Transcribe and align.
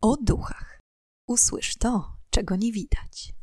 o 0.00 0.16
duchach. 0.16 0.80
Usłysz 1.26 1.76
to, 1.76 2.16
czego 2.30 2.56
nie 2.56 2.72
widać. 2.72 3.34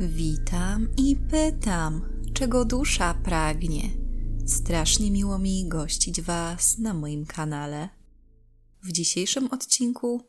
Witam 0.00 0.88
i 0.96 1.16
pytam, 1.16 2.22
czego 2.34 2.64
dusza 2.64 3.14
pragnie. 3.14 3.90
Strasznie 4.46 5.10
miło 5.10 5.38
mi 5.38 5.68
gościć 5.68 6.22
Was 6.22 6.78
na 6.78 6.94
moim 6.94 7.26
kanale. 7.26 7.88
W 8.82 8.92
dzisiejszym 8.92 9.48
odcinku 9.50 10.20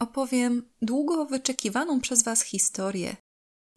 opowiem 0.00 0.62
długo 0.82 1.26
wyczekiwaną 1.26 2.00
przez 2.00 2.22
Was 2.22 2.42
historię 2.42 3.16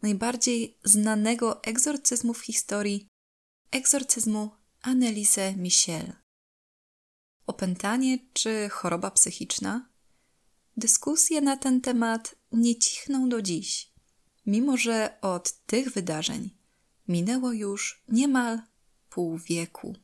najbardziej 0.02 0.78
znanego 0.84 1.62
egzorcyzmu 1.62 2.34
w 2.34 2.44
historii 2.44 3.08
egzorcyzmu 3.70 4.50
Annelise 4.86 5.54
Michel. 5.56 6.12
Opętanie 7.46 8.18
czy 8.32 8.68
choroba 8.68 9.10
psychiczna? 9.10 9.88
Dyskusje 10.76 11.40
na 11.40 11.56
ten 11.56 11.80
temat 11.80 12.34
nie 12.52 12.78
cichną 12.78 13.28
do 13.28 13.42
dziś, 13.42 13.92
mimo 14.46 14.76
że 14.76 15.18
od 15.20 15.52
tych 15.52 15.92
wydarzeń 15.92 16.50
minęło 17.08 17.52
już 17.52 18.04
niemal 18.08 18.62
pół 19.10 19.38
wieku. 19.38 19.96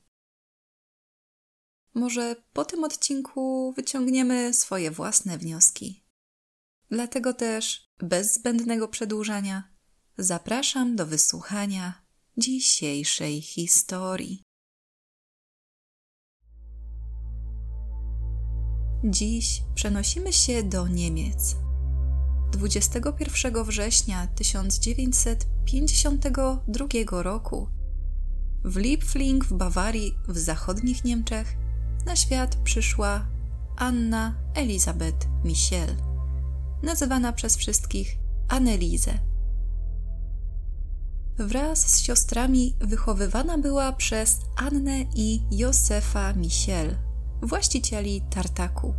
Może 1.95 2.37
po 2.53 2.65
tym 2.65 2.85
odcinku 2.85 3.73
wyciągniemy 3.77 4.55
swoje 4.55 4.91
własne 4.91 5.39
wnioski. 5.39 6.05
Dlatego 6.91 7.35
też, 7.35 7.91
bez 7.99 8.35
zbędnego 8.35 8.89
przedłużania, 8.89 9.75
zapraszam 10.19 10.97
do 10.97 11.07
wysłuchania 11.07 12.03
dzisiejszej 12.37 13.43
historii. 13.43 14.50
Dziś 19.05 19.63
przenosimy 19.75 20.33
się 20.33 20.63
do 20.63 20.89
Niemiec. 20.89 21.57
21 22.53 23.65
września 23.65 24.27
1952 24.27 27.23
roku 27.23 27.69
w 28.65 28.77
Liebfling 28.77 29.45
w 29.45 29.53
Bawarii 29.53 30.19
w 30.29 30.39
zachodnich 30.39 31.05
Niemczech 31.05 31.57
na 32.07 32.17
świat 32.17 32.57
przyszła 32.57 33.27
Anna 33.77 34.35
Elisabeth 34.55 35.29
Michel, 35.45 35.97
nazywana 36.83 37.33
przez 37.33 37.57
wszystkich 37.57 38.19
Anneliese. 38.49 39.19
Wraz 41.39 41.79
z 41.79 42.01
siostrami 42.01 42.77
wychowywana 42.81 43.59
była 43.59 43.93
przez 43.93 44.41
Annę 44.57 45.05
i 45.15 45.43
Josefa 45.51 46.33
Michel, 46.33 46.97
właścicieli 47.43 48.23
tartaku. 48.31 48.95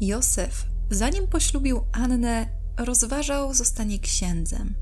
Józef, 0.00 0.66
zanim 0.90 1.26
poślubił 1.26 1.80
Annę, 1.92 2.48
rozważał 2.76 3.54
zostanie 3.54 3.98
księdzem, 3.98 4.74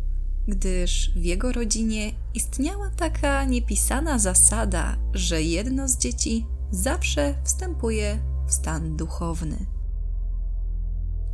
gdyż 0.48 1.10
w 1.16 1.24
jego 1.24 1.52
rodzinie 1.52 2.12
istniała 2.34 2.90
taka 2.90 3.44
niepisana 3.44 4.18
zasada, 4.18 4.96
że 5.14 5.42
jedno 5.42 5.88
z 5.88 5.98
dzieci 5.98 6.46
zawsze 6.70 7.34
wstępuje 7.44 8.18
w 8.46 8.52
stan 8.52 8.96
duchowny. 8.96 9.66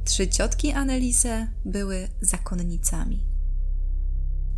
Trzy 0.04 0.28
ciotki 0.28 0.72
Annelise 0.72 1.48
były 1.64 2.08
zakonnicami. 2.20 3.26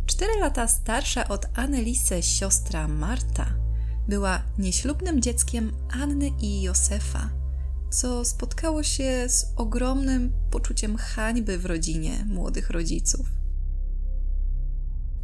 Cztery 0.05 0.39
lata 0.39 0.67
starsza 0.67 1.27
od 1.27 1.45
Annelise 1.55 2.23
siostra 2.23 2.87
Marta 2.87 3.68
była 4.09 4.41
nieślubnym 4.57 5.21
dzieckiem 5.21 5.71
Anny 5.89 6.31
i 6.41 6.61
Józefa, 6.61 7.29
co 7.89 8.25
spotkało 8.25 8.83
się 8.83 9.29
z 9.29 9.53
ogromnym 9.55 10.33
poczuciem 10.51 10.97
hańby 10.97 11.57
w 11.57 11.65
rodzinie 11.65 12.25
młodych 12.27 12.69
rodziców. 12.69 13.31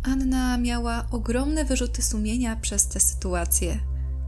Anna 0.04 0.58
miała 0.58 1.08
ogromne 1.12 1.66
wyrzuty 1.66 2.02
sumienia 2.02 2.56
przez 2.56 2.88
tę 2.88 3.00
sytuację, 3.00 3.80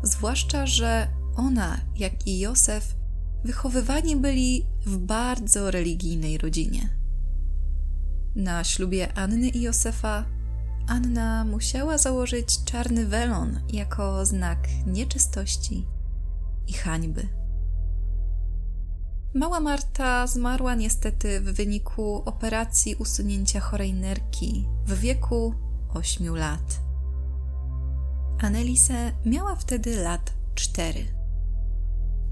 zwłaszcza, 0.03 0.67
że 0.67 1.07
ona, 1.35 1.81
jak 1.95 2.27
i 2.27 2.39
Józef, 2.39 2.95
wychowywani 3.43 4.15
byli 4.15 4.65
w 4.85 4.97
bardzo 4.97 5.71
religijnej 5.71 6.37
rodzinie. 6.37 6.89
Na 8.35 8.63
ślubie 8.63 9.13
Anny 9.13 9.49
i 9.49 9.61
Józefa 9.61 10.36
Anna 10.87 11.45
musiała 11.45 11.97
założyć 11.97 12.63
czarny 12.63 13.05
welon 13.05 13.59
jako 13.69 14.25
znak 14.25 14.67
nieczystości 14.85 15.87
i 16.67 16.73
hańby. 16.73 17.27
Mała 19.33 19.59
Marta 19.59 20.27
zmarła 20.27 20.75
niestety 20.75 21.41
w 21.41 21.43
wyniku 21.43 22.15
operacji 22.25 22.95
usunięcia 22.95 23.59
chorej 23.59 23.93
nerki 23.93 24.67
w 24.85 24.99
wieku 24.99 25.53
8 25.93 26.35
lat. 26.35 26.79
Annelise 28.39 29.11
miała 29.25 29.55
wtedy 29.55 29.95
lat 30.03 30.33
4. 30.55 31.05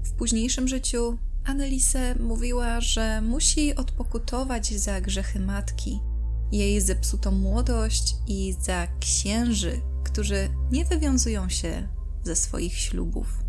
W 0.04 0.12
późniejszym 0.12 0.68
życiu 0.68 1.18
Annelise 1.44 2.14
mówiła, 2.14 2.80
że 2.80 3.20
musi 3.20 3.74
odpokutować 3.74 4.74
za 4.74 5.00
grzechy 5.00 5.40
matki– 5.40 6.00
jej 6.52 6.80
zepsutą 6.80 7.30
młodość 7.30 8.16
i 8.26 8.56
za 8.60 8.86
księży, 9.00 9.80
którzy 10.04 10.48
nie 10.70 10.84
wywiązują 10.84 11.48
się 11.48 11.88
ze 12.24 12.36
swoich 12.36 12.78
ślubów. 12.78 13.44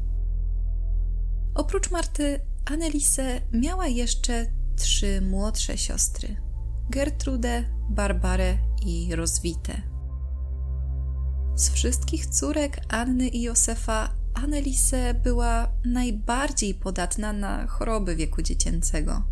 Oprócz 1.56 1.91
Marty, 1.91 2.40
Annelise 2.66 3.41
miała 3.52 3.88
jeszcze 3.88 4.46
trzy 4.75 5.22
młodsze 5.22 5.78
siostry: 5.78 6.36
Gertrudę, 6.90 7.63
Barbarę 7.90 8.57
i 8.86 9.16
Rozwitę. 9.16 9.81
Z 11.56 11.69
wszystkich 11.69 12.25
córek 12.25 12.80
Anny 12.90 13.28
i 13.28 13.41
Józefa, 13.41 14.16
Annelise 14.34 15.13
była 15.13 15.72
najbardziej 15.86 16.74
podatna 16.74 17.34
na 17.34 17.68
choroby 17.68 18.16
wieku 18.16 18.41
dziecięcego. 18.41 19.24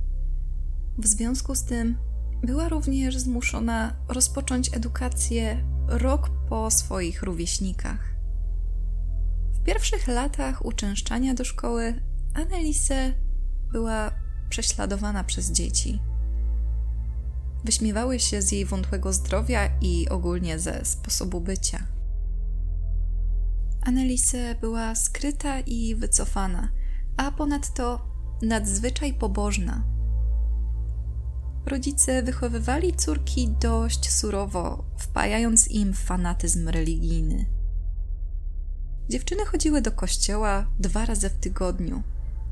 W 0.98 1.08
związku 1.08 1.56
z 1.56 1.64
tym 1.64 1.98
była 2.44 2.70
również 2.70 3.18
zmuszona 3.18 3.96
rozpocząć 4.08 4.76
edukację 4.76 5.64
rok 5.88 6.30
po 6.50 6.72
swoich 6.72 7.24
rówieśnikach. 7.24 8.16
W 9.54 9.64
pierwszych 9.64 10.08
latach 10.08 10.66
uczęszczania 10.66 11.34
do 11.34 11.46
szkoły 11.46 12.02
Annelise 12.34 13.14
była 13.72 14.12
prześladowana 14.50 15.24
przez 15.24 15.52
dzieci. 15.52 16.00
Wyśmiewały 17.64 18.20
się 18.20 18.42
z 18.42 18.52
jej 18.52 18.66
wątłego 18.66 19.14
zdrowia 19.14 19.70
i 19.82 20.10
ogólnie 20.10 20.60
ze 20.60 20.86
sposobu 20.86 21.42
bycia. 21.42 21.88
Annelise 23.82 24.56
była 24.56 24.96
skryta 24.96 25.60
i 25.60 25.96
wycofana, 25.96 26.70
a 27.18 27.32
ponadto 27.32 28.08
nadzwyczaj 28.42 29.14
pobożna 29.14 29.95
rodzice 31.68 32.24
wychowywali 32.24 32.94
córki 32.94 33.50
dość 33.50 34.12
surowo, 34.12 34.86
wpajając 34.98 35.68
im 35.68 35.94
fanatyzm 35.94 36.70
religijny. 36.70 37.46
Dziewczyny 39.10 39.46
chodziły 39.46 39.82
do 39.82 39.92
kościoła 39.92 40.68
dwa 40.80 41.06
razy 41.06 41.30
w 41.30 41.38
tygodniu, 41.38 42.04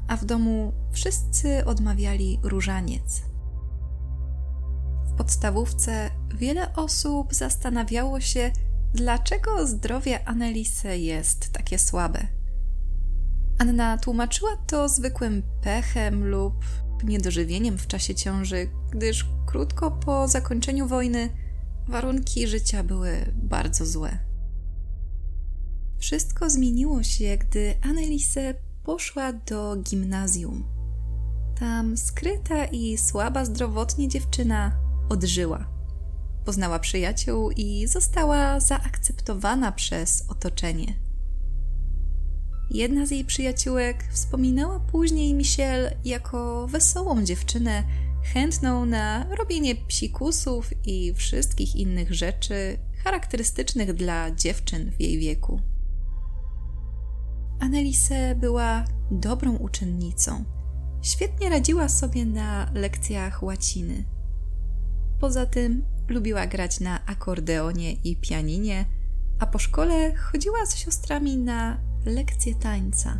a 0.08 0.18
w 0.18 0.26
domu 0.26 0.74
wszyscy 0.92 1.66
odmawiali 1.66 2.40
różaniec. 2.44 3.22
W 5.06 5.16
podstawówce 5.16 6.10
wiele 6.36 6.76
osób 6.76 7.34
zastanawiało 7.34 8.20
się, 8.20 8.52
dlaczego 8.94 9.68
zdrowie 9.68 10.28
Annelise 10.28 11.00
jest 11.00 11.54
takie 11.54 11.80
słabe. 11.80 12.28
Anna 13.60 13.98
tłumaczyła 13.98 14.52
to 14.68 14.90
zwykłym 14.90 15.44
pechem 15.62 16.26
lub 16.26 16.66
niedożywieniem 17.04 17.78
w 17.78 17.88
czasie 17.88 18.16
ciąży, 18.16 18.70
gdyż 18.92 19.26
krótko 19.46 19.92
po 19.92 20.28
zakończeniu 20.28 20.88
wojny 20.88 21.30
warunki 21.88 22.48
życia 22.48 22.84
były 22.84 23.34
bardzo 23.36 23.86
złe. 23.86 24.20
Wszystko 25.98 26.50
zmieniło 26.50 27.04
się, 27.04 27.38
gdy 27.38 27.76
Annelise 27.82 28.54
poszła 28.84 29.34
do 29.34 29.76
gimnazjum. 29.76 30.64
Tam 31.60 31.98
skryta 31.98 32.66
i 32.66 32.98
słaba 32.98 33.46
zdrowotnie 33.46 34.08
dziewczyna 34.08 34.72
odżyła. 35.10 35.66
Poznała 36.46 36.80
przyjaciół 36.80 37.52
i 37.52 37.88
została 37.88 38.60
zaakceptowana 38.60 39.72
przez 39.72 40.26
otoczenie. 40.30 40.96
Jedna 42.74 43.06
z 43.06 43.12
jej 43.12 43.26
przyjaciółek 43.26 44.04
wspominała 44.12 44.80
później 44.80 45.34
Michelle 45.34 45.96
jako 46.06 46.68
wesołą 46.68 47.24
dziewczynę, 47.24 47.84
chętną 48.34 48.86
na 48.86 49.36
robienie 49.36 49.76
psikusów 49.76 50.70
i 50.86 51.14
wszystkich 51.14 51.76
innych 51.76 52.14
rzeczy 52.14 52.78
charakterystycznych 53.04 53.94
dla 53.94 54.32
dziewczyn 54.32 54.92
w 54.92 55.02
jej 55.02 55.20
wieku. 55.20 55.62
Annelise 57.60 58.36
była 58.36 58.86
dobrą 59.12 59.56
uczennicą. 59.56 60.46
Świetnie 61.02 61.50
radziła 61.50 61.90
sobie 61.90 62.26
na 62.26 62.72
lekcjach 62.74 63.44
łaciny. 63.44 64.06
Poza 65.20 65.46
tym 65.46 65.86
lubiła 66.08 66.48
grać 66.48 66.80
na 66.80 67.06
akordeonie 67.06 67.92
i 67.92 68.16
pianinie, 68.16 68.86
a 69.40 69.46
po 69.46 69.60
szkole 69.60 70.16
chodziła 70.16 70.66
z 70.66 70.76
siostrami 70.78 71.38
na 71.38 71.93
lekcje 72.06 72.56
tańca. 72.56 73.20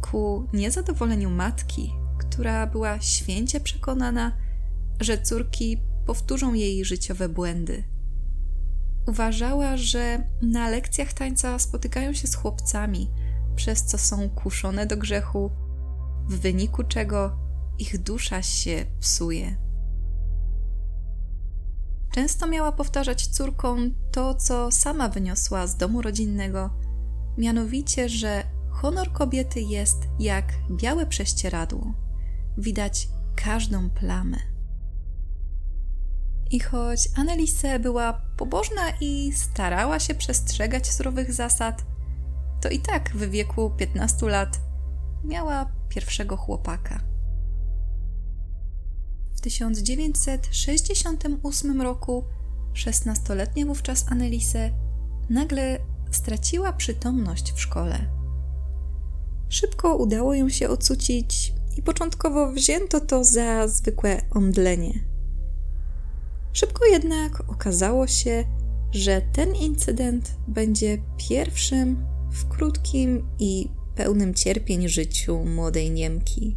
Ku 0.00 0.48
niezadowoleniu 0.52 1.30
matki, 1.30 1.92
która 2.18 2.66
była 2.66 3.00
święcie 3.00 3.60
przekonana, 3.60 4.36
że 5.00 5.22
córki 5.22 5.78
powtórzą 6.06 6.54
jej 6.54 6.84
życiowe 6.84 7.28
błędy. 7.28 7.84
Uważała, 9.06 9.76
że 9.76 10.28
na 10.42 10.68
lekcjach 10.68 11.12
tańca 11.12 11.58
spotykają 11.58 12.12
się 12.12 12.28
z 12.28 12.34
chłopcami, 12.34 13.10
przez 13.56 13.84
co 13.84 13.98
są 13.98 14.28
kuszone 14.30 14.86
do 14.86 14.96
grzechu, 14.96 15.50
w 16.28 16.38
wyniku 16.40 16.84
czego 16.84 17.38
ich 17.78 17.98
dusza 17.98 18.42
się 18.42 18.86
psuje. 19.00 19.56
Często 22.10 22.46
miała 22.46 22.72
powtarzać 22.72 23.26
córkom 23.26 23.94
to, 24.12 24.34
co 24.34 24.70
sama 24.70 25.08
wyniosła 25.08 25.66
z 25.66 25.76
domu 25.76 26.02
rodzinnego, 26.02 26.70
mianowicie, 27.38 28.08
że 28.08 28.44
honor 28.70 29.12
kobiety 29.12 29.60
jest 29.60 29.98
jak 30.18 30.52
białe 30.70 31.06
prześcieradło. 31.06 31.94
Widać 32.58 33.08
każdą 33.36 33.90
plamę. 33.90 34.38
I 36.50 36.60
choć 36.60 37.08
Annelise 37.16 37.78
była 37.78 38.12
pobożna 38.36 38.82
i 39.00 39.32
starała 39.32 39.98
się 39.98 40.14
przestrzegać 40.14 40.92
surowych 40.92 41.32
zasad, 41.32 41.84
to 42.60 42.68
i 42.68 42.78
tak 42.78 43.10
w 43.10 43.30
wieku 43.30 43.70
15 43.70 44.26
lat 44.26 44.60
miała 45.24 45.72
pierwszego 45.88 46.36
chłopaka. 46.36 47.00
W 49.34 49.40
1968 49.40 51.82
roku 51.82 52.24
16-letnia 52.74 53.66
wówczas 53.66 54.12
Annelise 54.12 54.70
nagle 55.30 55.78
straciła 56.14 56.72
przytomność 56.72 57.52
w 57.52 57.60
szkole. 57.60 57.98
Szybko 59.48 59.96
udało 59.96 60.34
ją 60.34 60.48
się 60.48 60.68
ocucić 60.68 61.52
i 61.76 61.82
początkowo 61.82 62.52
wzięto 62.52 63.00
to 63.00 63.24
za 63.24 63.68
zwykłe 63.68 64.22
omdlenie. 64.30 64.92
Szybko 66.52 66.84
jednak 66.86 67.50
okazało 67.50 68.06
się, 68.06 68.44
że 68.90 69.22
ten 69.32 69.54
incydent 69.54 70.36
będzie 70.48 70.98
pierwszym 71.16 72.06
w 72.30 72.48
krótkim 72.48 73.28
i 73.38 73.68
pełnym 73.94 74.34
cierpień 74.34 74.88
życiu 74.88 75.44
młodej 75.44 75.90
Niemki. 75.90 76.56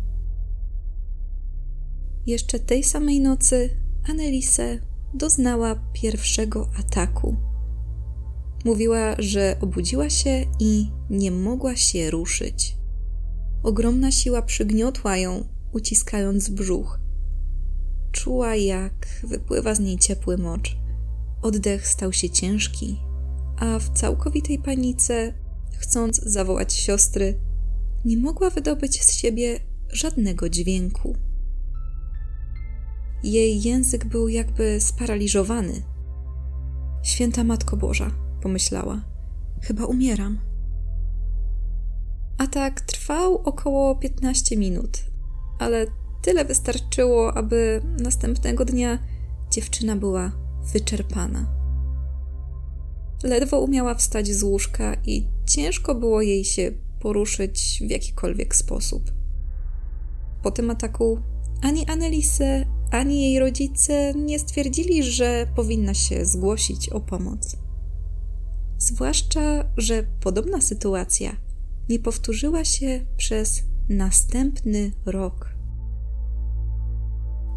Jeszcze 2.26 2.60
tej 2.60 2.84
samej 2.84 3.20
nocy 3.20 3.70
Annelise 4.10 4.80
doznała 5.14 5.76
pierwszego 5.94 6.70
ataku. 6.80 7.47
Mówiła, 8.66 9.16
że 9.20 9.58
obudziła 9.62 10.10
się 10.10 10.46
i 10.60 10.92
nie 11.10 11.32
mogła 11.32 11.76
się 11.76 12.12
ruszyć. 12.12 12.78
Ogromna 13.64 14.12
siła 14.12 14.42
przygniotła 14.42 15.18
ją, 15.18 15.48
uciskając 15.74 16.50
brzuch. 16.50 17.00
Czuła, 18.12 18.56
jak 18.56 19.08
wypływa 19.24 19.76
z 19.76 19.80
niej 19.80 19.98
ciepły 19.98 20.38
mocz. 20.38 20.78
Oddech 21.42 21.88
stał 21.88 22.14
się 22.14 22.30
ciężki, 22.30 23.00
a 23.60 23.80
w 23.80 23.90
całkowitej 23.90 24.60
panice, 24.60 25.34
chcąc 25.78 26.22
zawołać 26.24 26.74
siostry, 26.74 27.40
nie 28.06 28.18
mogła 28.18 28.50
wydobyć 28.50 29.04
z 29.04 29.14
siebie 29.14 29.60
żadnego 29.94 30.50
dźwięku. 30.50 31.16
Jej 33.24 33.62
język 33.62 34.06
był 34.06 34.28
jakby 34.28 34.82
sparaliżowany. 34.82 35.84
Święta 37.04 37.44
Matko 37.44 37.78
Boża, 37.78 38.12
pomyślała, 38.42 39.02
chyba 39.62 39.86
umieram. 39.86 40.40
Atak 42.38 42.82
trwał 42.82 43.38
około 43.38 43.96
15 43.96 44.58
minut, 44.58 45.06
ale 45.60 45.88
tyle 46.22 46.46
wystarczyło, 46.46 47.38
aby 47.38 47.82
następnego 48.00 48.66
dnia 48.66 49.00
dziewczyna 49.52 49.96
była 49.96 50.32
wyczerpana. 50.74 51.58
Ledwo 53.24 53.60
umiała 53.60 53.96
wstać 53.96 54.28
z 54.28 54.44
łóżka 54.44 54.96
i 55.06 55.28
ciężko 55.46 55.96
było 55.96 56.22
jej 56.22 56.46
się 56.46 56.72
poruszyć 57.00 57.84
w 57.88 57.90
jakikolwiek 57.90 58.56
sposób. 58.56 59.12
Po 60.44 60.52
tym 60.52 60.70
ataku 60.70 61.20
ani 61.62 61.88
Annelise, 61.88 62.66
ani 62.92 63.22
jej 63.22 63.40
rodzice 63.40 64.14
nie 64.14 64.40
stwierdzili, 64.40 65.04
że 65.04 65.48
powinna 65.56 65.94
się 65.94 66.26
zgłosić 66.26 66.90
o 66.90 67.00
pomoc. 67.00 67.58
Zwłaszcza, 68.78 69.72
że 69.78 70.04
podobna 70.20 70.62
sytuacja 70.62 71.36
nie 71.90 72.00
powtórzyła 72.00 72.66
się 72.66 73.06
przez 73.18 73.64
następny 73.90 74.92
rok. 75.06 75.58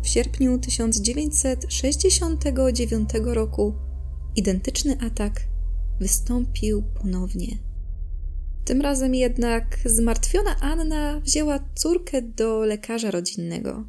W 0.03 0.09
sierpniu 0.09 0.59
1969 0.59 3.11
roku 3.25 3.75
identyczny 4.37 4.97
atak 5.01 5.41
wystąpił 6.01 6.83
ponownie. 6.83 7.59
Tym 8.65 8.81
razem 8.81 9.15
jednak 9.15 9.79
zmartwiona 9.85 10.61
Anna 10.61 11.21
wzięła 11.21 11.59
córkę 11.75 12.23
do 12.23 12.61
lekarza 12.61 13.11
rodzinnego. 13.11 13.85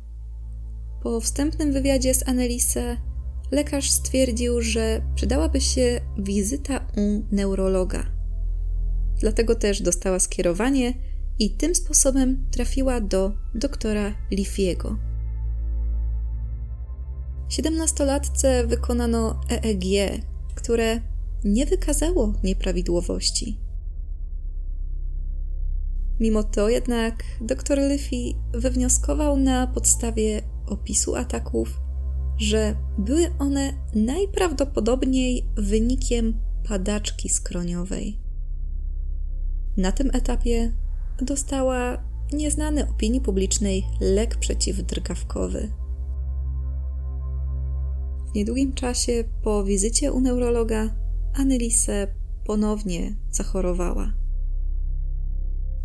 Po 1.04 1.22
wstępnym 1.22 1.74
wywiadzie 1.74 2.14
z 2.14 2.28
Annelise 2.28 2.98
lekarz 3.52 3.90
stwierdził, 3.90 4.62
że 4.62 5.02
przydałaby 5.16 5.62
się 5.62 6.02
wizyta 6.18 6.88
u 6.98 7.36
neurologa. 7.36 8.06
Dlatego 9.20 9.56
też 9.56 9.82
dostała 9.82 10.20
skierowanie 10.20 10.94
i 11.40 11.50
tym 11.52 11.76
sposobem 11.76 12.46
trafiła 12.52 13.02
do 13.02 13.32
doktora 13.56 14.14
Lifiego. 14.32 14.98
Siedemnastolatce 17.50 18.68
wykonano 18.68 19.42
EEG, 19.50 20.22
które 20.56 21.02
nie 21.44 21.66
wykazało 21.66 22.34
nieprawidłowości. 22.44 23.60
Mimo 26.20 26.44
to 26.44 26.70
jednak 26.70 27.24
dr 27.42 27.80
Liffey 27.90 28.36
wywnioskował 28.54 29.38
na 29.38 29.68
podstawie 29.68 30.42
opisu 30.68 31.16
ataków, 31.16 31.80
że 32.42 32.76
były 32.98 33.32
one 33.40 33.74
najprawdopodobniej 33.96 35.46
wynikiem 35.56 36.34
padaczki 36.68 37.30
skroniowej. 37.30 38.20
Na 39.78 39.92
tym 39.92 40.10
etapie 40.14 40.72
dostała 41.22 42.04
nieznany 42.34 42.90
opinii 42.90 43.22
publicznej 43.22 43.84
lek 44.02 44.36
przeciwdrgawkowy. 44.36 45.72
W 48.32 48.36
niedługim 48.36 48.74
czasie 48.74 49.24
po 49.44 49.64
wizycie 49.64 50.12
u 50.12 50.22
neurologa 50.22 50.96
Annelise 51.34 52.08
ponownie 52.46 53.16
zachorowała. 53.32 54.14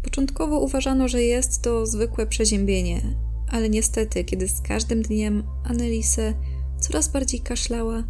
Początkowo 0.03 0.61
uważano, 0.61 1.09
że 1.09 1.23
jest 1.23 1.63
to 1.63 1.87
zwykłe 1.87 2.27
przeziębienie, 2.27 3.26
ale 3.49 3.69
niestety, 3.71 4.25
kiedy 4.25 4.49
z 4.49 4.61
każdym 4.61 5.03
dniem 5.03 5.43
Annelise 5.65 6.35
coraz 6.81 7.09
bardziej 7.09 7.41
kaszlała, 7.41 8.05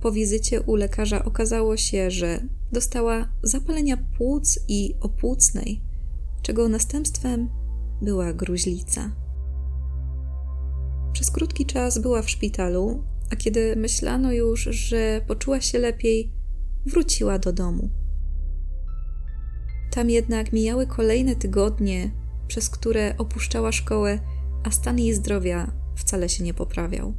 po 0.00 0.12
wizycie 0.12 0.62
u 0.62 0.76
lekarza 0.76 1.24
okazało 1.24 1.76
się, 1.76 2.10
że 2.10 2.40
dostała 2.72 3.28
zapalenia 3.42 3.96
płuc 4.18 4.58
i 4.68 4.94
opłucnej, 5.00 5.80
czego 6.42 6.68
następstwem 6.68 7.48
była 8.02 8.32
gruźlica. 8.32 9.10
Przez 11.12 11.30
krótki 11.30 11.66
czas 11.66 11.98
była 11.98 12.22
w 12.22 12.30
szpitalu, 12.30 13.04
a 13.30 13.36
kiedy 13.36 13.76
myślano 13.76 14.32
już, 14.32 14.60
że 14.60 15.20
poczuła 15.26 15.60
się 15.60 15.78
lepiej, 15.78 16.32
wróciła 16.86 17.38
do 17.38 17.52
domu. 17.52 17.90
Tam 19.90 20.10
jednak 20.10 20.52
mijały 20.52 20.86
kolejne 20.86 21.36
tygodnie, 21.36 22.10
przez 22.48 22.70
które 22.70 23.14
opuszczała 23.18 23.72
szkołę, 23.72 24.18
a 24.64 24.70
stan 24.70 24.98
jej 24.98 25.14
zdrowia 25.14 25.72
wcale 25.96 26.28
się 26.28 26.44
nie 26.44 26.54
poprawiał. 26.54 27.14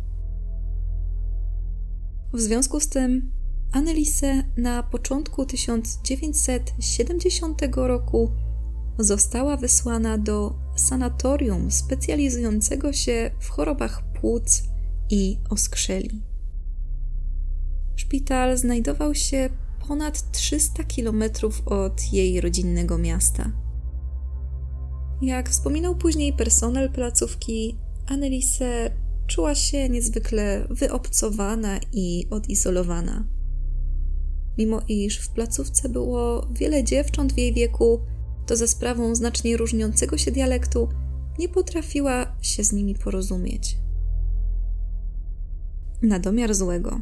W 2.33 2.41
związku 2.41 2.79
z 2.79 2.89
tym 2.89 3.31
Annelise 3.71 4.43
na 4.57 4.83
początku 4.83 5.45
1970 5.45 7.61
roku 7.75 8.31
została 8.99 9.57
wysłana 9.57 10.17
do 10.17 10.55
sanatorium 10.75 11.71
specjalizującego 11.71 12.93
się 12.93 13.31
w 13.39 13.49
chorobach 13.49 14.03
płuc 14.13 14.63
i 15.09 15.37
oskrzeli. 15.49 16.23
Szpital 17.95 18.57
znajdował 18.57 19.15
się 19.15 19.49
ponad 19.87 20.31
300 20.31 20.83
kilometrów 20.83 21.67
od 21.67 22.13
jej 22.13 22.41
rodzinnego 22.41 22.97
miasta. 22.97 23.62
Jak 25.23 25.49
wspominał 25.49 25.95
później 25.95 26.33
personel 26.33 26.91
placówki, 26.91 27.77
Annelise 28.07 28.91
czuła 29.27 29.55
się 29.55 29.89
niezwykle 29.89 30.67
wyobcowana 30.69 31.79
i 31.93 32.27
odizolowana. 32.29 33.27
Mimo 34.57 34.81
iż 34.87 35.19
w 35.19 35.29
placówce 35.29 35.89
było 35.89 36.47
wiele 36.51 36.83
dziewcząt 36.83 37.33
w 37.33 37.37
jej 37.37 37.53
wieku, 37.53 37.99
to 38.45 38.55
za 38.55 38.67
sprawą 38.67 39.15
znacznie 39.15 39.57
różniącego 39.57 40.17
się 40.17 40.31
dialektu 40.31 40.89
nie 41.39 41.49
potrafiła 41.49 42.35
się 42.41 42.63
z 42.63 42.71
nimi 42.71 42.95
porozumieć. 42.95 43.77
Na 46.01 46.19
domiar 46.19 46.55
złego, 46.55 47.01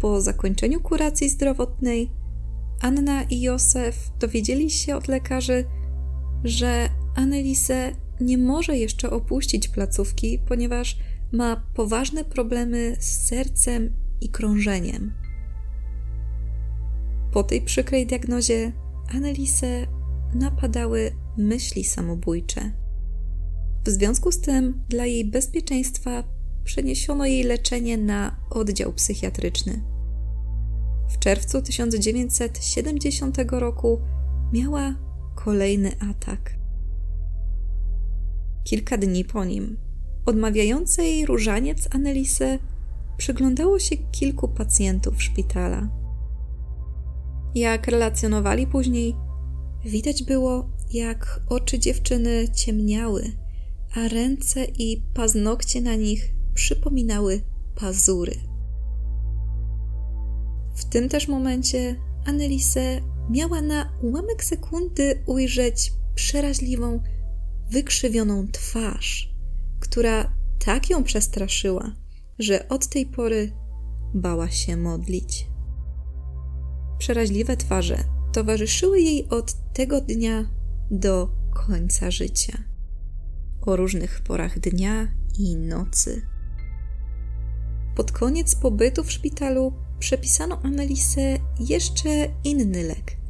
po 0.00 0.20
zakończeniu 0.20 0.80
kuracji 0.80 1.28
zdrowotnej, 1.28 2.10
Anna 2.80 3.22
i 3.22 3.40
Józef 3.40 4.10
dowiedzieli 4.18 4.70
się 4.70 4.96
od 4.96 5.08
lekarzy, 5.08 5.64
że 6.44 6.88
Annelise 7.14 7.92
nie 8.20 8.38
może 8.38 8.76
jeszcze 8.76 9.10
opuścić 9.10 9.68
placówki, 9.68 10.38
ponieważ 10.48 10.98
ma 11.32 11.62
poważne 11.74 12.24
problemy 12.24 12.96
z 12.98 13.28
sercem 13.28 13.92
i 14.20 14.28
krążeniem. 14.28 15.12
Po 17.32 17.42
tej 17.42 17.62
przykrej 17.62 18.06
diagnozie 18.06 18.72
Annelise 19.14 19.86
napadały 20.34 21.12
myśli 21.36 21.84
samobójcze. 21.84 22.72
W 23.84 23.90
związku 23.90 24.32
z 24.32 24.40
tym, 24.40 24.82
dla 24.88 25.06
jej 25.06 25.24
bezpieczeństwa 25.24 26.24
przeniesiono 26.64 27.26
jej 27.26 27.42
leczenie 27.44 27.98
na 27.98 28.36
oddział 28.50 28.92
psychiatryczny. 28.92 29.82
W 31.10 31.18
czerwcu 31.18 31.62
1970 31.62 33.36
roku 33.50 34.00
miała 34.52 34.94
kolejny 35.34 35.92
atak. 36.10 36.59
Kilka 38.64 38.98
dni 38.98 39.24
po 39.24 39.44
nim, 39.44 39.76
odmawiającej 40.26 41.26
różaniec 41.26 41.88
Annelise 41.94 42.58
przyglądało 43.16 43.78
się 43.78 43.96
kilku 43.96 44.48
pacjentów 44.48 45.22
szpitala. 45.22 45.88
Jak 47.54 47.86
relacjonowali 47.86 48.66
później, 48.66 49.16
widać 49.84 50.22
było, 50.22 50.70
jak 50.92 51.40
oczy 51.48 51.78
dziewczyny 51.78 52.48
ciemniały, 52.54 53.32
a 53.96 54.08
ręce 54.08 54.64
i 54.64 55.02
paznokcie 55.14 55.80
na 55.80 55.94
nich 55.94 56.34
przypominały 56.54 57.40
pazury. 57.80 58.34
W 60.74 60.84
tym 60.84 61.08
też 61.08 61.28
momencie 61.28 61.96
Annelise 62.26 63.00
miała 63.30 63.62
na 63.62 63.92
ułamek 64.02 64.44
sekundy 64.44 65.22
ujrzeć 65.26 65.92
przeraźliwą, 66.14 67.00
wykrzywioną 67.70 68.48
twarz, 68.52 69.34
która 69.80 70.32
tak 70.64 70.90
ją 70.90 71.04
przestraszyła, 71.04 71.92
że 72.38 72.68
od 72.68 72.88
tej 72.88 73.06
pory 73.06 73.52
bała 74.14 74.50
się 74.50 74.76
modlić. 74.76 75.46
Przeraźliwe 76.98 77.56
twarze 77.56 78.04
towarzyszyły 78.32 79.00
jej 79.00 79.28
od 79.28 79.72
tego 79.72 80.00
dnia 80.00 80.50
do 80.90 81.30
końca 81.66 82.10
życia. 82.10 82.58
O 83.62 83.76
różnych 83.76 84.20
porach 84.20 84.58
dnia 84.58 85.08
i 85.38 85.56
nocy. 85.56 86.22
Pod 87.96 88.12
koniec 88.12 88.54
pobytu 88.54 89.04
w 89.04 89.12
szpitalu 89.12 89.72
przepisano 89.98 90.62
Annelise 90.62 91.38
jeszcze 91.60 92.28
inny 92.44 92.82
lek 92.82 93.20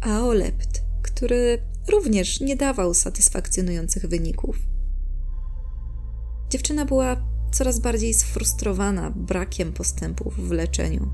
aolept, 0.00 0.82
który 1.02 1.62
również 1.88 2.40
nie 2.40 2.56
dawał 2.56 2.94
satysfakcjonujących 2.94 4.06
wyników. 4.06 4.58
Dziewczyna 6.50 6.84
była 6.84 7.16
coraz 7.52 7.78
bardziej 7.78 8.14
sfrustrowana 8.14 9.10
brakiem 9.10 9.72
postępów 9.72 10.48
w 10.48 10.50
leczeniu. 10.50 11.10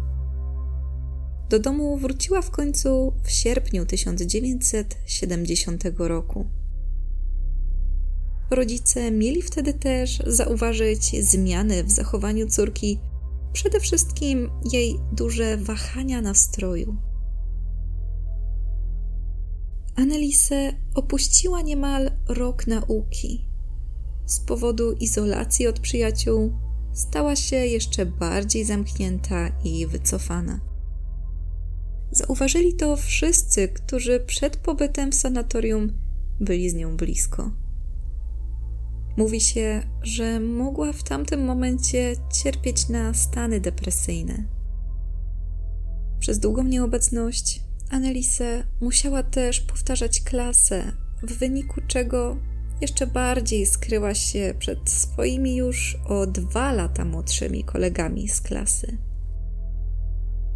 Do 1.49 1.59
domu 1.59 1.99
wróciła 1.99 2.43
w 2.43 2.51
końcu 2.51 3.13
w 3.25 3.31
sierpniu 3.31 3.87
1970 3.87 5.85
roku. 5.99 6.47
Rodzice 8.51 9.11
mieli 9.11 9.43
wtedy 9.43 9.75
też 9.75 10.23
zauważyć 10.27 11.25
zmiany 11.25 11.85
w 11.85 11.91
zachowaniu 11.91 12.47
córki, 12.47 12.99
przede 13.53 13.81
wszystkim 13.81 14.51
jej 14.73 14.99
duże 15.13 15.57
wahania 15.57 16.23
nastroju. 16.23 16.97
Annelise 19.97 20.73
opuściła 20.95 21.63
niemal 21.63 22.11
rok 22.29 22.67
nauki. 22.67 23.47
Z 24.27 24.41
powodu 24.41 24.93
izolacji 24.93 25.67
od 25.67 25.81
przyjaciół 25.81 26.53
stała 26.93 27.37
się 27.37 27.57
jeszcze 27.57 28.07
bardziej 28.07 28.65
zamknięta 28.65 29.49
i 29.65 29.87
wycofana. 29.87 30.61
Zauważyli 32.11 32.75
to 32.75 32.97
wszyscy, 32.97 33.69
którzy 33.69 34.21
przed 34.21 34.57
pobytem 34.57 35.13
w 35.13 35.15
sanatorium 35.15 35.93
byli 36.41 36.71
z 36.71 36.75
nią 36.75 36.97
blisko. 36.97 37.51
Mówi 39.17 39.41
się, 39.41 39.83
że 40.03 40.41
mogła 40.41 40.93
w 40.93 41.03
tamtym 41.03 41.45
momencie 41.45 42.15
cierpieć 42.33 42.89
na 42.89 43.15
stany 43.15 43.61
depresyjne. 43.61 44.45
Przez 46.19 46.39
długą 46.39 46.63
nieobecność 46.63 47.62
Annelise 47.93 48.65
musiała 48.81 49.23
też 49.23 49.61
powtarzać 49.61 50.21
klasę, 50.21 50.93
w 51.23 51.39
wyniku 51.39 51.81
czego 51.87 52.37
jeszcze 52.81 53.07
bardziej 53.07 53.67
skryła 53.67 54.15
się 54.15 54.55
przed 54.59 54.91
swoimi 54.91 55.57
już 55.57 55.99
o 56.09 56.27
dwa 56.27 56.73
lata 56.73 57.05
młodszymi 57.05 57.65
kolegami 57.65 58.29
z 58.29 58.41
klasy. 58.41 58.99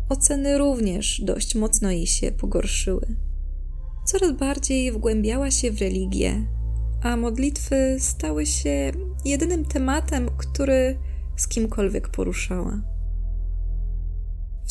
Oceny 0.08 0.58
również 0.58 1.20
dość 1.20 1.54
mocno 1.54 1.90
jej 1.90 2.06
się 2.06 2.32
pogorszyły. 2.32 3.16
Coraz 4.04 4.32
bardziej 4.32 4.92
wgłębiała 4.92 5.50
się 5.50 5.70
w 5.70 5.80
religię, 5.80 6.46
a 7.02 7.16
modlitwy 7.16 7.96
stały 7.98 8.46
się 8.46 8.92
jedynym 9.24 9.64
tematem, 9.64 10.30
który 10.36 10.98
z 11.36 11.48
kimkolwiek 11.48 12.08
poruszała. 12.08 12.95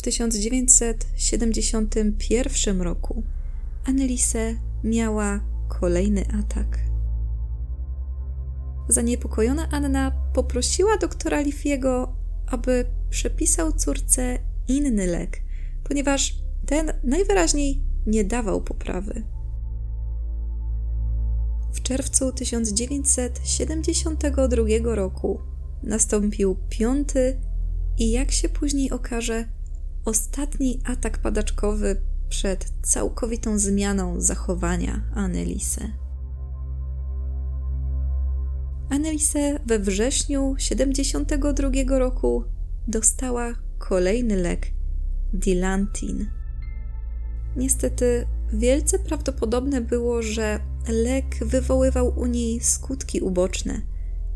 W 0.06 0.08
1971 0.08 2.82
roku 2.82 3.22
Annelise 3.84 4.54
miała 4.84 5.40
kolejny 5.68 6.24
atak. 6.40 6.78
Zaniepokojona 8.88 9.68
Anna 9.70 10.12
poprosiła 10.34 10.96
doktora 10.96 11.40
Lifiego, 11.40 12.16
aby 12.46 12.86
przepisał 13.10 13.72
córce 13.72 14.38
inny 14.68 15.06
lek, 15.06 15.42
ponieważ 15.84 16.34
ten 16.66 16.92
najwyraźniej 17.04 17.82
nie 18.06 18.24
dawał 18.24 18.62
poprawy. 18.62 19.22
W 21.72 21.82
czerwcu 21.82 22.32
1972 22.32 24.94
roku 24.94 25.40
nastąpił 25.82 26.56
piąty 26.68 27.40
i, 27.98 28.10
jak 28.10 28.32
się 28.32 28.48
później 28.48 28.90
okaże, 28.90 29.55
ostatni 30.06 30.80
atak 30.84 31.18
padaczkowy 31.18 31.96
przed 32.28 32.72
całkowitą 32.82 33.58
zmianą 33.58 34.20
zachowania 34.20 35.02
Annelise. 35.14 35.88
Annelise 38.90 39.58
we 39.66 39.78
wrześniu 39.78 40.54
72 40.58 41.98
roku 41.98 42.44
dostała 42.88 43.52
kolejny 43.78 44.36
lek 44.36 44.66
Dilantin. 45.32 46.30
Niestety, 47.56 48.26
wielce 48.52 48.98
prawdopodobne 48.98 49.80
było, 49.80 50.22
że 50.22 50.60
lek 50.88 51.44
wywoływał 51.44 52.18
u 52.18 52.26
niej 52.26 52.60
skutki 52.60 53.20
uboczne, 53.20 53.82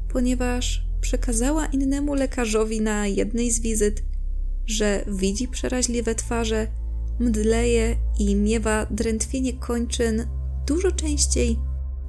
ponieważ 0.09 0.87
przekazała 1.01 1.67
innemu 1.67 2.15
lekarzowi 2.15 2.81
na 2.81 3.07
jednej 3.07 3.51
z 3.51 3.61
wizyt, 3.61 4.10
że 4.67 5.05
widzi 5.09 5.49
przeraźliwe 5.49 6.15
twarze, 6.15 6.67
mdleje 7.19 7.97
i 8.19 8.35
miewa 8.35 8.87
drętwienie 8.91 9.53
kończyn 9.53 10.27
dużo 10.67 10.93
częściej 10.93 11.59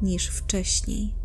niż 0.01 0.27
wcześniej. 0.27 1.15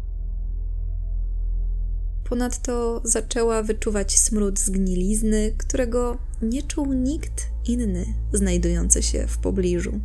Ponadto 2.28 3.00
zaczęła 3.04 3.62
wyczuwać 3.62 4.18
smród 4.18 4.58
zgnilizny, 4.58 5.54
którego 5.58 6.18
nie 6.42 6.62
czuł 6.62 6.92
nikt 6.92 7.50
inny 7.68 8.06
znajdujący 8.32 9.02
się 9.02 9.26
w 9.26 9.38
pobliżu. 9.38 10.00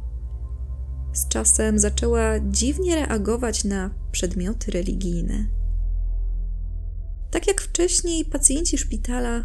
Z 1.13 1.27
czasem 1.27 1.79
zaczęła 1.79 2.39
dziwnie 2.39 2.95
reagować 2.95 3.63
na 3.63 3.89
przedmioty 4.11 4.71
religijne. 4.71 5.45
Tak 7.31 7.47
jak 7.47 7.61
wcześniej 7.61 8.25
pacjenci 8.25 8.77
szpitala, 8.77 9.43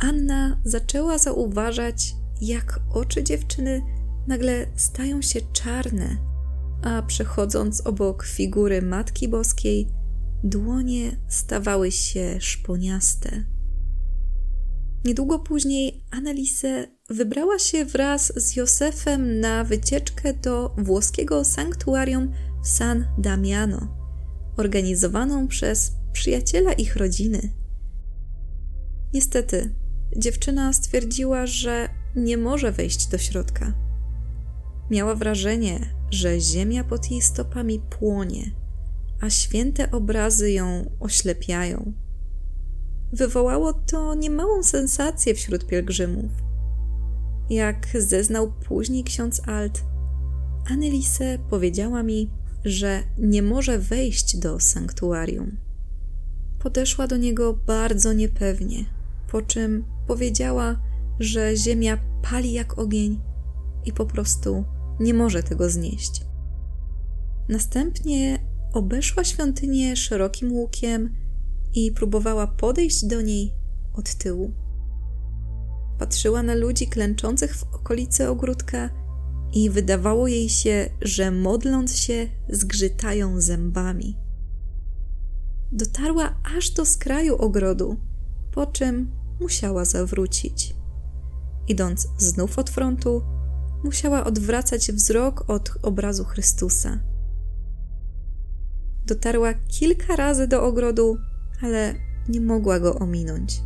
Anna 0.00 0.60
zaczęła 0.64 1.18
zauważać, 1.18 2.14
jak 2.40 2.80
oczy 2.90 3.24
dziewczyny 3.24 3.82
nagle 4.26 4.66
stają 4.76 5.22
się 5.22 5.40
czarne, 5.52 6.16
a 6.82 7.02
przechodząc 7.02 7.86
obok 7.86 8.24
figury 8.24 8.82
Matki 8.82 9.28
Boskiej, 9.28 9.88
dłonie 10.44 11.16
stawały 11.28 11.90
się 11.90 12.36
szponiaste. 12.40 13.44
Niedługo 15.04 15.38
później 15.38 16.04
Annelise 16.10 16.86
wybrała 17.10 17.58
się 17.58 17.84
wraz 17.84 18.32
z 18.36 18.56
Józefem 18.56 19.40
na 19.40 19.64
wycieczkę 19.64 20.34
do 20.34 20.74
włoskiego 20.78 21.44
sanktuarium 21.44 22.32
San 22.64 23.06
Damiano, 23.18 23.88
organizowaną 24.56 25.48
przez 25.48 25.92
przyjaciela 26.12 26.72
ich 26.72 26.96
rodziny. 26.96 27.52
Niestety, 29.14 29.74
dziewczyna 30.16 30.72
stwierdziła, 30.72 31.46
że 31.46 31.88
nie 32.16 32.36
może 32.36 32.72
wejść 32.72 33.06
do 33.06 33.18
środka. 33.18 33.72
Miała 34.90 35.14
wrażenie, 35.14 35.94
że 36.10 36.40
ziemia 36.40 36.84
pod 36.84 37.10
jej 37.10 37.22
stopami 37.22 37.80
płonie, 37.80 38.50
a 39.20 39.30
święte 39.30 39.90
obrazy 39.90 40.50
ją 40.52 40.90
oślepiają. 41.00 41.92
Wywołało 43.12 43.72
to 43.72 44.14
niemałą 44.14 44.62
sensację 44.62 45.34
wśród 45.34 45.66
pielgrzymów. 45.66 46.30
Jak 47.50 47.86
zeznał 47.98 48.52
później 48.52 49.04
ksiądz 49.04 49.48
Alt, 49.48 49.82
Annelise 50.70 51.38
powiedziała 51.50 52.02
mi, 52.02 52.30
że 52.64 53.02
nie 53.18 53.42
może 53.42 53.78
wejść 53.78 54.36
do 54.36 54.60
sanktuarium. 54.60 55.56
Podeszła 56.58 57.06
do 57.06 57.16
niego 57.16 57.54
bardzo 57.54 58.12
niepewnie, 58.12 58.84
po 59.30 59.42
czym 59.42 59.84
powiedziała, 60.06 60.80
że 61.18 61.56
ziemia 61.56 61.98
pali 62.22 62.52
jak 62.52 62.78
ogień 62.78 63.20
i 63.84 63.92
po 63.92 64.06
prostu 64.06 64.64
nie 65.00 65.14
może 65.14 65.42
tego 65.42 65.70
znieść. 65.70 66.26
Następnie 67.48 68.38
obeszła 68.72 69.24
świątynię 69.24 69.96
szerokim 69.96 70.52
łukiem 70.52 71.14
i 71.74 71.92
próbowała 71.92 72.46
podejść 72.46 73.04
do 73.04 73.20
niej 73.22 73.54
od 73.94 74.14
tyłu. 74.14 74.52
Patrzyła 75.98 76.42
na 76.42 76.54
ludzi 76.54 76.86
klęczących 76.86 77.56
w 77.56 77.74
okolicy 77.74 78.28
ogródka 78.28 78.90
i 79.52 79.70
wydawało 79.70 80.28
jej 80.28 80.48
się, 80.48 80.90
że 81.00 81.30
modląc 81.30 81.96
się, 81.96 82.26
zgrzytają 82.48 83.40
zębami. 83.40 84.16
Dotarła 85.72 86.36
aż 86.56 86.70
do 86.70 86.86
skraju 86.86 87.36
ogrodu, 87.36 87.96
po 88.52 88.66
czym 88.66 89.19
musiała 89.40 89.84
zawrócić. 89.84 90.74
Idąc 91.68 92.08
znów 92.18 92.58
od 92.58 92.70
frontu, 92.70 93.22
musiała 93.84 94.24
odwracać 94.24 94.92
wzrok 94.92 95.50
od 95.50 95.70
obrazu 95.82 96.24
Chrystusa. 96.24 97.00
Dotarła 99.06 99.54
kilka 99.54 100.16
razy 100.16 100.48
do 100.48 100.62
ogrodu, 100.62 101.16
ale 101.62 101.94
nie 102.28 102.40
mogła 102.40 102.80
go 102.80 102.94
ominąć. 102.94 103.62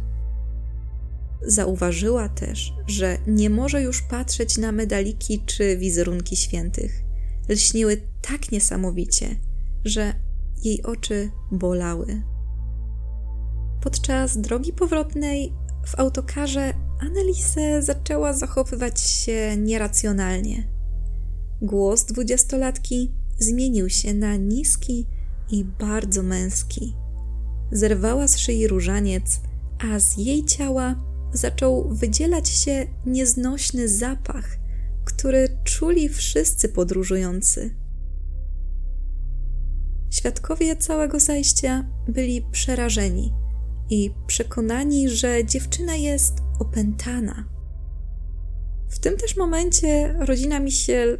Zauważyła 1.46 2.28
też, 2.28 2.72
że 2.86 3.18
nie 3.26 3.50
może 3.50 3.82
już 3.82 4.02
patrzeć 4.02 4.58
na 4.58 4.72
medaliki 4.72 5.42
czy 5.46 5.76
wizerunki 5.76 6.36
świętych. 6.36 7.02
Lśniły 7.48 8.00
tak 8.22 8.52
niesamowicie, 8.52 9.36
że 9.84 10.14
jej 10.64 10.82
oczy 10.82 11.30
bolały. 11.52 12.22
Podczas 13.80 14.38
drogi 14.38 14.72
powrotnej 14.72 15.52
w 15.86 15.98
autokarze 15.98 16.74
Annelise 17.00 17.82
zaczęła 17.82 18.32
zachowywać 18.32 19.00
się 19.00 19.56
nieracjonalnie. 19.56 20.68
Głos 21.62 22.04
dwudziestolatki 22.04 23.12
zmienił 23.38 23.90
się 23.90 24.14
na 24.14 24.36
niski 24.36 25.06
i 25.50 25.64
bardzo 25.64 26.22
męski. 26.22 26.96
Zerwała 27.72 28.28
z 28.28 28.38
szyi 28.38 28.68
różaniec, 28.68 29.40
a 29.78 30.00
z 30.00 30.16
jej 30.16 30.44
ciała 30.44 31.04
zaczął 31.32 31.88
wydzielać 31.94 32.48
się 32.48 32.86
nieznośny 33.06 33.88
zapach, 33.88 34.56
który 35.04 35.58
czuli 35.64 36.08
wszyscy 36.08 36.68
podróżujący. 36.68 37.74
Świadkowie 40.10 40.76
całego 40.76 41.20
zajścia 41.20 41.86
byli 42.08 42.42
przerażeni 42.52 43.43
i 43.90 44.10
przekonani, 44.26 45.08
że 45.08 45.44
dziewczyna 45.44 45.94
jest 45.94 46.34
opętana. 46.60 47.44
W 48.88 48.98
tym 48.98 49.16
też 49.16 49.36
momencie 49.36 50.14
rodzina 50.20 50.60
Michel 50.60 51.18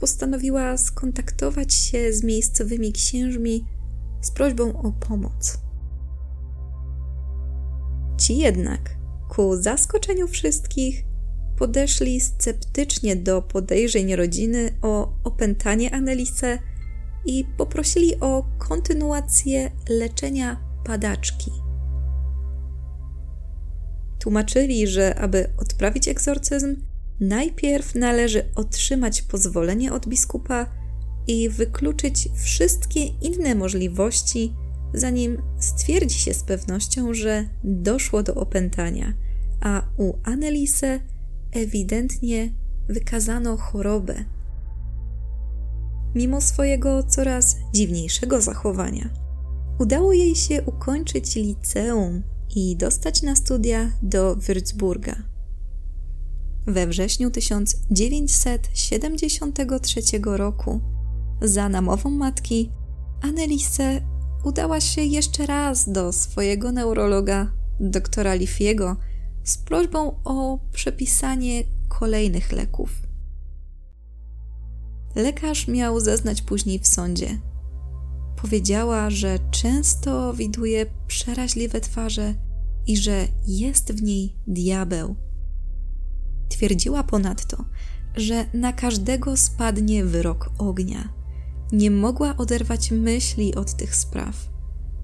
postanowiła 0.00 0.76
skontaktować 0.76 1.74
się 1.74 2.12
z 2.12 2.24
miejscowymi 2.24 2.92
księżmi 2.92 3.64
z 4.20 4.30
prośbą 4.30 4.82
o 4.82 4.92
pomoc. 4.92 5.58
Ci 8.18 8.38
jednak, 8.38 8.96
ku 9.28 9.56
zaskoczeniu 9.56 10.28
wszystkich, 10.28 11.04
podeszli 11.58 12.20
sceptycznie 12.20 13.16
do 13.16 13.42
podejrzeń 13.42 14.16
rodziny 14.16 14.78
o 14.82 15.12
opętanie 15.24 15.94
Annelise 15.94 16.58
i 17.26 17.44
poprosili 17.56 18.20
o 18.20 18.44
kontynuację 18.58 19.70
leczenia 19.88 20.60
padaczki. 20.84 21.50
Tłumaczyli, 24.20 24.86
że 24.86 25.14
aby 25.14 25.50
odprawić 25.56 26.08
egzorcyzm, 26.08 26.76
najpierw 27.20 27.94
należy 27.94 28.44
otrzymać 28.54 29.22
pozwolenie 29.22 29.92
od 29.92 30.08
biskupa 30.08 30.66
i 31.26 31.48
wykluczyć 31.48 32.28
wszystkie 32.34 33.04
inne 33.04 33.54
możliwości, 33.54 34.54
zanim 34.94 35.42
stwierdzi 35.58 36.18
się 36.18 36.34
z 36.34 36.42
pewnością, 36.42 37.14
że 37.14 37.48
doszło 37.64 38.22
do 38.22 38.34
opętania, 38.34 39.12
a 39.60 39.82
u 39.96 40.14
Annelise 40.24 41.00
ewidentnie 41.52 42.52
wykazano 42.88 43.56
chorobę. 43.56 44.24
Mimo 46.14 46.40
swojego 46.40 47.02
coraz 47.02 47.56
dziwniejszego 47.74 48.40
zachowania, 48.40 49.10
udało 49.78 50.12
jej 50.12 50.34
się 50.34 50.62
ukończyć 50.62 51.36
liceum 51.36 52.22
i 52.56 52.76
dostać 52.76 53.22
na 53.22 53.36
studia 53.36 53.90
do 54.02 54.36
Würzburga. 54.36 55.14
We 56.66 56.86
wrześniu 56.86 57.30
1973 57.30 60.00
roku 60.24 60.80
za 61.42 61.68
namową 61.68 62.10
matki 62.10 62.70
Annelise 63.22 64.00
udała 64.44 64.80
się 64.80 65.02
jeszcze 65.02 65.46
raz 65.46 65.92
do 65.92 66.12
swojego 66.12 66.72
neurologa, 66.72 67.52
doktora 67.80 68.34
Lifiego, 68.34 68.96
z 69.44 69.56
prośbą 69.56 70.20
o 70.24 70.58
przepisanie 70.72 71.64
kolejnych 71.88 72.52
leków. 72.52 72.90
Lekarz 75.14 75.68
miał 75.68 76.00
zeznać 76.00 76.42
później 76.42 76.78
w 76.78 76.86
sądzie. 76.86 77.38
Powiedziała, 78.42 79.10
że 79.10 79.38
często 79.50 80.34
widuje 80.34 80.86
przeraźliwe 81.06 81.80
twarze 81.80 82.34
i 82.86 82.96
że 82.96 83.28
jest 83.46 83.92
w 83.92 84.02
niej 84.02 84.36
diabeł. 84.46 85.16
Twierdziła 86.48 87.04
ponadto, 87.04 87.64
że 88.16 88.46
na 88.54 88.72
każdego 88.72 89.36
spadnie 89.36 90.04
wyrok 90.04 90.50
ognia. 90.58 91.12
Nie 91.72 91.90
mogła 91.90 92.36
oderwać 92.36 92.90
myśli 92.90 93.54
od 93.54 93.74
tych 93.74 93.96
spraw. 93.96 94.50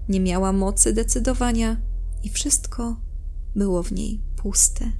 Nie 0.09 0.19
miała 0.19 0.53
mocy 0.53 0.93
decydowania 0.93 1.81
i 2.23 2.29
wszystko 2.29 3.01
było 3.55 3.83
w 3.83 3.91
niej 3.91 4.21
puste. 4.35 4.91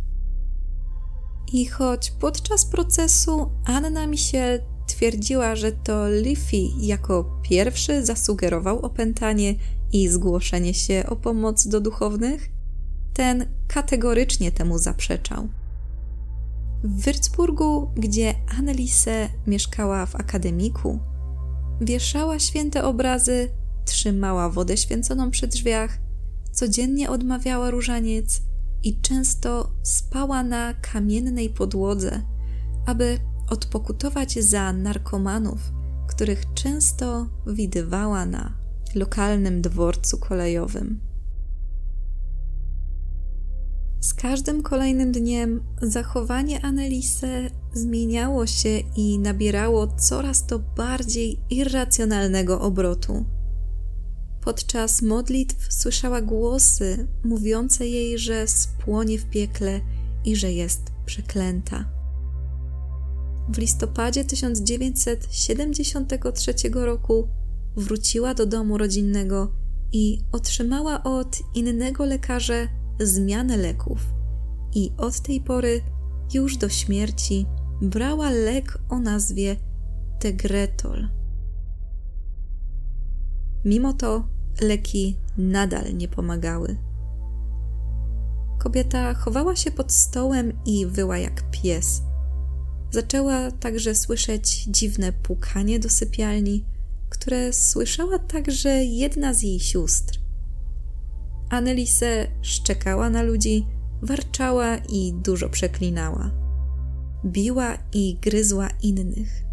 I 1.54 1.66
choć 1.66 2.12
podczas 2.12 2.66
procesu 2.66 3.52
Anna 3.66 4.08
Michel 4.08 4.62
twierdziła, 4.98 5.56
że 5.56 5.72
to 5.72 6.10
Liffy 6.10 6.58
jako 6.80 7.40
pierwszy 7.44 8.06
zasugerował 8.06 8.80
opętanie 8.80 9.56
i 9.94 10.08
zgłoszenie 10.08 10.74
się 10.74 11.04
o 11.10 11.16
pomoc 11.16 11.68
do 11.68 11.82
duchownych, 11.82 12.50
ten 13.14 13.46
kategorycznie 13.68 14.52
temu 14.52 14.78
zaprzeczał. 14.78 15.48
W 16.84 17.02
Würzburgu, 17.02 17.88
gdzie 17.96 18.36
Annelise 18.60 19.30
mieszkała 19.48 20.06
w 20.06 20.16
akademiku, 20.16 21.00
wieszała 21.82 22.40
święte 22.40 22.84
obrazy, 22.84 23.50
trzymała 23.86 24.50
wodę 24.50 24.78
święconą 24.78 25.32
przy 25.32 25.48
drzwiach, 25.48 25.98
codziennie 26.52 27.10
odmawiała 27.10 27.72
różaniec 27.72 28.42
i 28.84 29.02
często 29.02 29.72
spała 29.84 30.44
na 30.44 30.74
kamiennej 30.74 31.50
podłodze, 31.50 32.22
aby 32.86 33.20
odpokutować 33.50 34.44
za 34.44 34.74
narkomanów, 34.74 35.60
których 36.08 36.54
często 36.54 37.28
widywała 37.48 38.26
na 38.26 38.54
lokalnym 38.96 39.62
dworcu 39.62 40.18
kolejowym. 40.18 41.00
Z 44.00 44.14
każdym 44.14 44.64
kolejnym 44.64 45.12
dniem 45.12 45.64
zachowanie 45.82 46.66
Annelise 46.66 47.50
zmieniało 47.74 48.48
się 48.48 48.80
i 48.96 49.20
nabierało 49.20 49.88
coraz 49.88 50.46
to 50.46 50.60
bardziej 50.60 51.40
irracjonalnego 51.50 52.62
obrotu. 52.62 53.26
Podczas 54.42 55.02
modlitw 55.02 55.74
słyszała 55.74 56.22
głosy 56.22 57.08
mówiące 57.24 57.88
jej, 57.88 58.20
że 58.20 58.48
spłonie 58.48 59.20
w 59.20 59.26
piekle 59.26 59.82
i 60.26 60.36
że 60.36 60.52
jest 60.52 60.82
przeklęta. 61.06 61.97
W 63.50 63.58
listopadzie 63.58 64.26
1973 64.26 66.54
roku 66.74 67.28
wróciła 67.76 68.34
do 68.34 68.46
domu 68.46 68.78
rodzinnego 68.78 69.52
i 69.92 70.22
otrzymała 70.32 71.04
od 71.04 71.40
innego 71.56 72.06
lekarza 72.06 72.68
zmianę 73.00 73.58
leków. 73.58 74.14
I 74.76 74.92
od 74.98 75.20
tej 75.20 75.42
pory, 75.42 75.82
już 76.34 76.58
do 76.58 76.70
śmierci, 76.70 77.46
brała 77.82 78.30
lek 78.30 78.78
o 78.90 79.00
nazwie 79.00 79.56
Tegretol. 80.20 81.10
Mimo 83.66 83.94
to 83.94 84.28
leki 84.62 85.18
nadal 85.38 85.98
nie 85.98 86.08
pomagały. 86.08 86.78
Kobieta 88.60 89.14
chowała 89.14 89.56
się 89.56 89.72
pod 89.72 89.92
stołem 89.92 90.54
i 90.66 90.86
wyła 90.86 91.18
jak 91.18 91.52
pies. 91.52 92.07
Zaczęła 92.92 93.52
także 93.52 93.96
słyszeć 93.96 94.64
dziwne 94.64 95.12
pukanie 95.12 95.80
do 95.80 95.90
sypialni, 95.90 96.66
które 97.10 97.54
słyszała 97.54 98.20
także 98.20 98.84
jedna 98.86 99.34
z 99.34 99.42
jej 99.42 99.60
sióstr. 99.60 100.20
Annelise 101.50 102.28
szczekała 102.42 103.10
na 103.10 103.22
ludzi, 103.22 103.66
warczała 104.02 104.78
i 104.78 105.14
dużo 105.14 105.50
przeklinała. 105.50 106.32
Biła 107.26 107.78
i 107.94 108.18
gryzła 108.22 108.70
innych. 108.84 109.44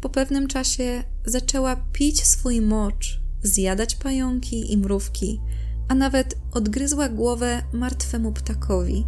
Po 0.00 0.08
pewnym 0.08 0.48
czasie 0.48 1.02
zaczęła 1.24 1.76
pić 1.76 2.26
swój 2.26 2.60
mocz, 2.60 3.20
zjadać 3.42 3.94
pająki 3.94 4.72
i 4.72 4.78
mrówki, 4.78 5.40
a 5.88 5.94
nawet 5.94 6.38
odgryzła 6.52 7.08
głowę 7.08 7.62
martwemu 7.72 8.32
ptakowi. 8.32 9.04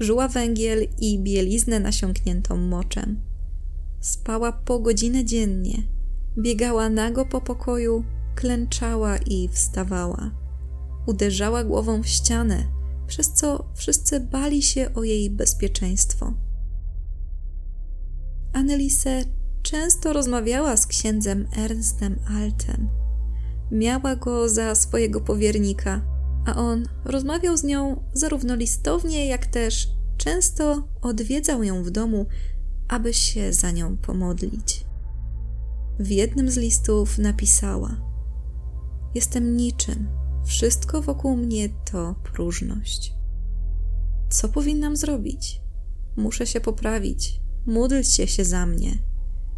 Żuła 0.00 0.28
węgiel 0.28 0.86
i 0.98 1.18
bieliznę 1.18 1.80
nasiąkniętą 1.80 2.56
moczem. 2.56 3.20
Spała 4.00 4.52
po 4.52 4.78
godzinę 4.78 5.24
dziennie, 5.24 5.82
biegała 6.38 6.88
nago 6.90 7.26
po 7.26 7.40
pokoju, 7.40 8.04
klęczała 8.34 9.16
i 9.16 9.48
wstawała. 9.48 10.30
Uderzała 11.06 11.64
głową 11.64 12.02
w 12.02 12.06
ścianę, 12.06 12.64
przez 13.06 13.32
co 13.32 13.64
wszyscy 13.74 14.20
bali 14.20 14.62
się 14.62 14.94
o 14.94 15.04
jej 15.04 15.30
bezpieczeństwo. 15.30 16.34
Annelise 18.52 19.24
często 19.62 20.12
rozmawiała 20.12 20.76
z 20.76 20.86
księdzem 20.86 21.46
Ernstem 21.56 22.18
Altem. 22.28 22.88
Miała 23.70 24.16
go 24.16 24.48
za 24.48 24.74
swojego 24.74 25.20
powiernika, 25.20 26.02
a 26.46 26.56
on 26.56 26.88
rozmawiał 27.04 27.56
z 27.56 27.64
nią 27.64 28.04
zarówno 28.12 28.54
listownie, 28.54 29.26
jak 29.26 29.46
też 29.46 29.88
często 30.16 30.88
odwiedzał 31.02 31.62
ją 31.62 31.82
w 31.82 31.90
domu, 31.90 32.26
aby 32.88 33.14
się 33.14 33.52
za 33.52 33.70
nią 33.70 33.96
pomodlić. 33.96 34.86
W 35.98 36.10
jednym 36.10 36.50
z 36.50 36.56
listów 36.56 37.18
napisała: 37.18 37.96
Jestem 39.14 39.56
niczym, 39.56 40.08
wszystko 40.44 41.02
wokół 41.02 41.36
mnie 41.36 41.68
to 41.68 42.14
próżność. 42.32 43.14
Co 44.30 44.48
powinnam 44.48 44.96
zrobić? 44.96 45.60
Muszę 46.16 46.46
się 46.46 46.60
poprawić, 46.60 47.40
módlcie 47.66 48.26
się 48.26 48.44
za 48.44 48.66
mnie. 48.66 48.98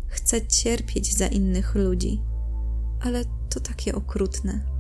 Chcę 0.07 0.47
cierpieć 0.47 1.17
za 1.17 1.27
innych 1.27 1.75
ludzi, 1.75 2.23
ale 3.01 3.25
to 3.25 3.61
takie 3.61 3.95
okrutne. 3.95 4.78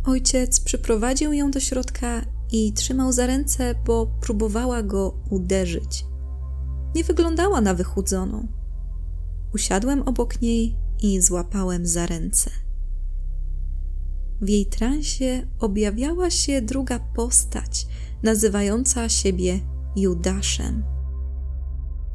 Ojciec 0.05 0.61
przyprowadził 0.61 1.33
ją 1.33 1.51
do 1.51 1.61
środka 1.61 2.25
i 2.53 2.73
trzymał 2.73 3.13
za 3.13 3.27
ręce, 3.27 3.75
bo 3.87 4.07
próbowała 4.21 4.83
go 4.83 5.15
uderzyć. 5.31 6.07
Nie 6.95 7.05
wyglądała 7.05 7.61
na 7.61 7.75
wychudzoną. 7.75 8.49
Usiadłem 9.55 10.03
obok 10.03 10.43
niej 10.43 10.77
i 11.03 11.21
złapałem 11.21 11.87
za 11.87 12.07
ręce. 12.07 12.51
W 14.41 14.49
jej 14.49 14.67
transie 14.67 15.47
objawiała 15.59 16.31
się 16.31 16.63
druga 16.63 16.99
postać, 16.99 17.87
nazywająca 18.23 19.09
siebie 19.09 19.61
Judaszem. 19.97 20.96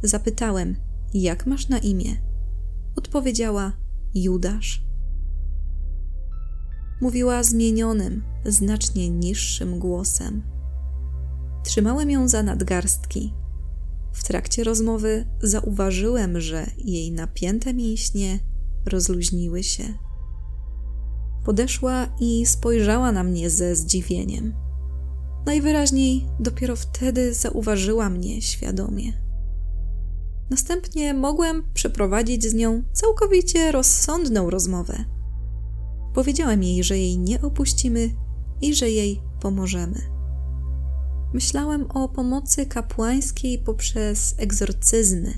Zapytałem, 0.03 0.75
jak 1.13 1.45
masz 1.47 1.69
na 1.69 1.77
imię? 1.77 2.17
Odpowiedziała 2.95 3.73
Judasz. 4.13 4.83
Mówiła 7.01 7.43
zmienionym, 7.43 8.23
znacznie 8.45 9.09
niższym 9.09 9.79
głosem. 9.79 10.43
Trzymałem 11.63 12.09
ją 12.09 12.27
za 12.27 12.43
nadgarstki. 12.43 13.33
W 14.13 14.23
trakcie 14.23 14.63
rozmowy 14.63 15.25
zauważyłem, 15.41 16.41
że 16.41 16.65
jej 16.77 17.11
napięte 17.11 17.73
mięśnie 17.73 18.39
rozluźniły 18.85 19.63
się. 19.63 19.83
Podeszła 21.45 22.07
i 22.19 22.45
spojrzała 22.45 23.11
na 23.11 23.23
mnie 23.23 23.49
ze 23.49 23.75
zdziwieniem. 23.75 24.53
Najwyraźniej 25.45 26.25
dopiero 26.39 26.75
wtedy 26.75 27.33
zauważyła 27.33 28.09
mnie 28.09 28.41
świadomie. 28.41 29.13
Następnie 30.51 31.13
mogłem 31.13 31.63
przeprowadzić 31.73 32.43
z 32.45 32.53
nią 32.53 32.83
całkowicie 32.93 33.71
rozsądną 33.71 34.49
rozmowę. 34.49 35.05
Powiedziałem 36.13 36.63
jej, 36.63 36.83
że 36.83 36.97
jej 36.97 37.19
nie 37.19 37.41
opuścimy 37.41 38.09
i 38.61 38.75
że 38.75 38.89
jej 38.89 39.21
pomożemy. 39.41 40.01
Myślałem 41.33 41.91
o 41.91 42.09
pomocy 42.09 42.65
kapłańskiej 42.65 43.59
poprzez 43.59 44.35
egzorcyzmy. 44.37 45.33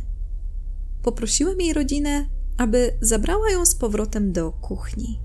Poprosiłem 1.03 1.61
jej 1.61 1.73
rodzinę, 1.73 2.29
aby 2.57 2.97
zabrała 3.01 3.49
ją 3.49 3.65
z 3.65 3.75
powrotem 3.75 4.31
do 4.31 4.51
kuchni. 4.51 5.19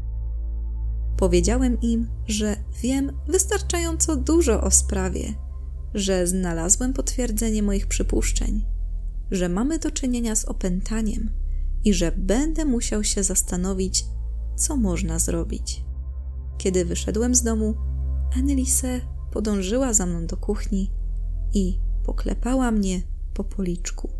Powiedziałem 1.16 1.80
im, 1.80 2.08
że 2.26 2.56
wiem 2.82 3.12
wystarczająco 3.28 4.16
dużo 4.16 4.62
o 4.62 4.70
sprawie, 4.70 5.34
że 5.94 6.26
znalazłem 6.26 6.92
potwierdzenie 6.92 7.62
moich 7.62 7.86
przypuszczeń, 7.86 8.77
że 9.30 9.48
mamy 9.48 9.78
do 9.78 9.90
czynienia 9.90 10.36
z 10.36 10.44
opętaniem 10.44 11.30
i 11.84 11.94
że 11.94 12.12
będę 12.12 12.64
musiał 12.64 13.04
się 13.04 13.22
zastanowić, 13.22 14.04
co 14.56 14.76
można 14.76 15.18
zrobić. 15.18 15.84
Kiedy 16.58 16.84
wyszedłem 16.84 17.34
z 17.34 17.42
domu, 17.42 17.74
Annelise 18.36 19.00
podążyła 19.32 19.92
za 19.92 20.06
mną 20.06 20.26
do 20.26 20.36
kuchni 20.36 20.90
i 21.54 21.78
poklepała 22.04 22.70
mnie 22.70 23.02
po 23.34 23.44
policzku. 23.44 24.10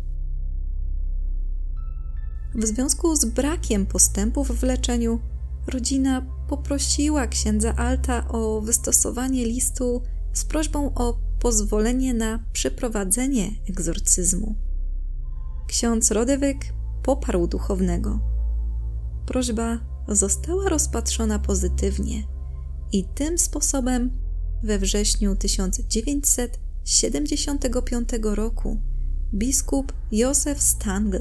W 2.55 2.65
związku 2.65 3.15
z 3.15 3.25
brakiem 3.25 3.85
postępów 3.85 4.59
w 4.59 4.63
leczeniu, 4.63 5.19
rodzina 5.67 6.25
poprosiła 6.47 7.27
księdza 7.27 7.75
Alta 7.75 8.27
o 8.27 8.61
wystosowanie 8.61 9.45
listu 9.45 10.01
z 10.33 10.45
prośbą 10.45 10.93
o 10.95 11.19
pozwolenie 11.39 12.13
na 12.13 12.43
przeprowadzenie 12.53 13.51
egzorcyzmu. 13.69 14.68
Ksiądz 15.69 16.11
Rodewyk 16.11 16.73
poparł 17.03 17.47
duchownego. 17.47 18.19
Prośba 19.25 19.79
została 20.07 20.69
rozpatrzona 20.69 21.39
pozytywnie 21.39 22.23
i 22.91 23.05
tym 23.05 23.37
sposobem 23.37 24.11
we 24.63 24.79
wrześniu 24.79 25.35
1975 25.35 28.09
roku 28.23 28.81
biskup 29.33 29.93
Józef 30.11 30.61
Stangl 30.61 31.17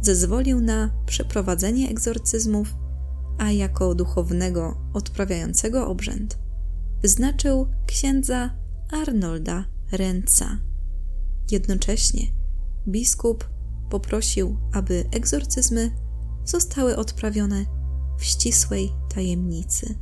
zezwolił 0.00 0.60
na 0.60 0.90
przeprowadzenie 1.06 1.90
egzorcyzmów, 1.90 2.74
a 3.38 3.50
jako 3.50 3.94
duchownego 3.94 4.80
odprawiającego 4.92 5.88
obrzęd 5.88 6.38
wyznaczył 7.02 7.66
księdza 7.86 8.50
Arnolda 8.90 9.64
Renca. 9.92 10.58
Jednocześnie 11.50 12.22
biskup 12.88 13.51
poprosił, 13.92 14.56
aby 14.72 15.04
egzorcyzmy 15.10 15.90
zostały 16.44 16.96
odprawione 16.96 17.64
w 18.18 18.24
ścisłej 18.24 18.92
tajemnicy. 19.14 19.94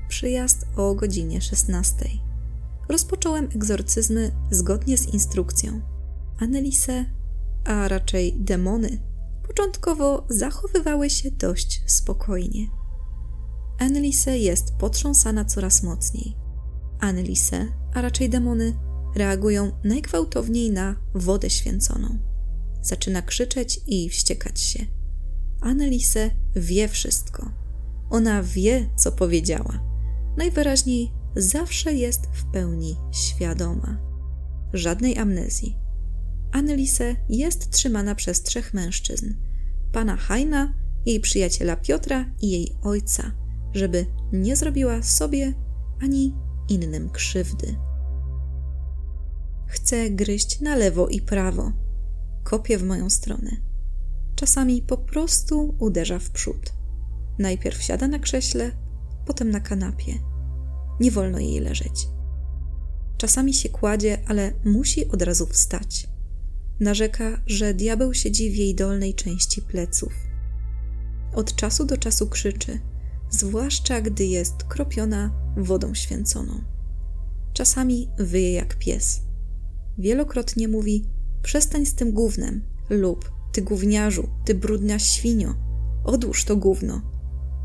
Przyjazd 0.09 0.67
o 0.77 0.95
godzinie 0.95 1.41
16. 1.41 1.95
Rozpocząłem 2.89 3.45
egzorcyzmy 3.45 4.33
zgodnie 4.51 4.99
z 4.99 5.07
instrukcją. 5.15 5.81
Annelise, 6.39 7.05
a 7.65 7.89
raczej 7.89 8.33
demony, 8.39 8.99
początkowo 9.47 10.27
zachowywały 10.29 11.11
się 11.11 11.31
dość 11.31 11.83
spokojnie. 11.87 12.67
Annelise 13.79 14.39
jest 14.39 14.75
potrząsana 14.75 15.45
coraz 15.45 15.83
mocniej. 15.83 16.37
Annelise, 17.01 17.67
a 17.95 18.01
raczej 18.01 18.31
demony, 18.31 18.79
reagują 19.15 19.73
najgwałtowniej 19.85 20.71
na 20.71 20.97
wodę 21.15 21.51
święconą. 21.51 22.19
Zaczyna 22.83 23.23
krzyczeć 23.23 23.81
i 23.87 24.09
wściekać 24.09 24.61
się. 24.61 24.87
Annelise 25.61 26.31
wie 26.57 26.89
wszystko. 26.89 27.51
Ona 28.11 28.43
wie, 28.43 28.91
co 28.97 29.13
powiedziała. 29.13 29.96
Najwyraźniej 30.37 31.13
zawsze 31.37 31.95
jest 31.95 32.27
w 32.33 32.45
pełni 32.45 32.97
świadoma. 33.13 33.99
Żadnej 34.73 35.19
amnezji. 35.19 35.79
Annelise 36.53 37.17
jest 37.29 37.71
trzymana 37.71 38.15
przez 38.15 38.43
trzech 38.43 38.75
mężczyzn: 38.75 39.35
pana 39.93 40.17
Heina, 40.17 40.75
jej 41.07 41.21
przyjaciela 41.21 41.77
Piotra 41.77 42.25
i 42.41 42.51
jej 42.51 42.77
ojca, 42.83 43.33
żeby 43.73 44.07
nie 44.33 44.57
zrobiła 44.57 45.03
sobie 45.03 45.55
ani 46.03 46.35
innym 46.69 47.11
krzywdy. 47.11 47.77
Chce 49.67 50.11
gryźć 50.11 50.61
na 50.61 50.77
lewo 50.77 51.09
i 51.09 51.21
prawo, 51.21 51.73
kopie 52.45 52.79
w 52.79 52.83
moją 52.83 53.11
stronę. 53.11 53.51
Czasami 54.35 54.83
po 54.83 54.99
prostu 54.99 55.77
uderza 55.79 56.19
w 56.19 56.31
przód. 56.31 56.73
Najpierw 57.39 57.83
siada 57.83 58.09
na 58.09 58.19
krześle, 58.19 58.71
potem 59.27 59.51
na 59.51 59.61
kanapie. 59.61 60.19
Nie 61.01 61.11
wolno 61.11 61.39
jej 61.39 61.61
leżeć. 61.61 62.09
Czasami 63.17 63.55
się 63.55 63.69
kładzie, 63.69 64.19
ale 64.27 64.53
musi 64.65 65.09
od 65.09 65.23
razu 65.23 65.47
wstać. 65.47 66.09
Narzeka, 66.81 67.41
że 67.47 67.75
diabeł 67.75 68.15
siedzi 68.15 68.51
w 68.51 68.55
jej 68.57 68.75
dolnej 68.75 69.15
części 69.15 69.63
pleców. 69.63 70.13
Od 71.35 71.57
czasu 71.57 71.85
do 71.85 71.97
czasu 71.97 72.29
krzyczy, 72.29 72.81
zwłaszcza 73.31 74.01
gdy 74.01 74.25
jest 74.25 74.65
kropiona 74.65 75.31
wodą 75.57 75.95
święconą. 75.95 76.61
Czasami 77.53 78.09
wyje 78.19 78.53
jak 78.53 78.79
pies. 78.79 79.21
Wielokrotnie 79.99 80.69
mówi: 80.69 81.05
Przestań 81.43 81.87
z 81.87 81.95
tym 81.95 82.13
gównem, 82.13 82.63
lub 82.91 83.33
ty 83.53 83.63
gówniarzu, 83.63 84.29
ty 84.45 84.55
brudna 84.55 84.99
świnio, 84.99 85.55
odłóż 86.05 86.45
to 86.45 86.57
gówno, 86.57 87.03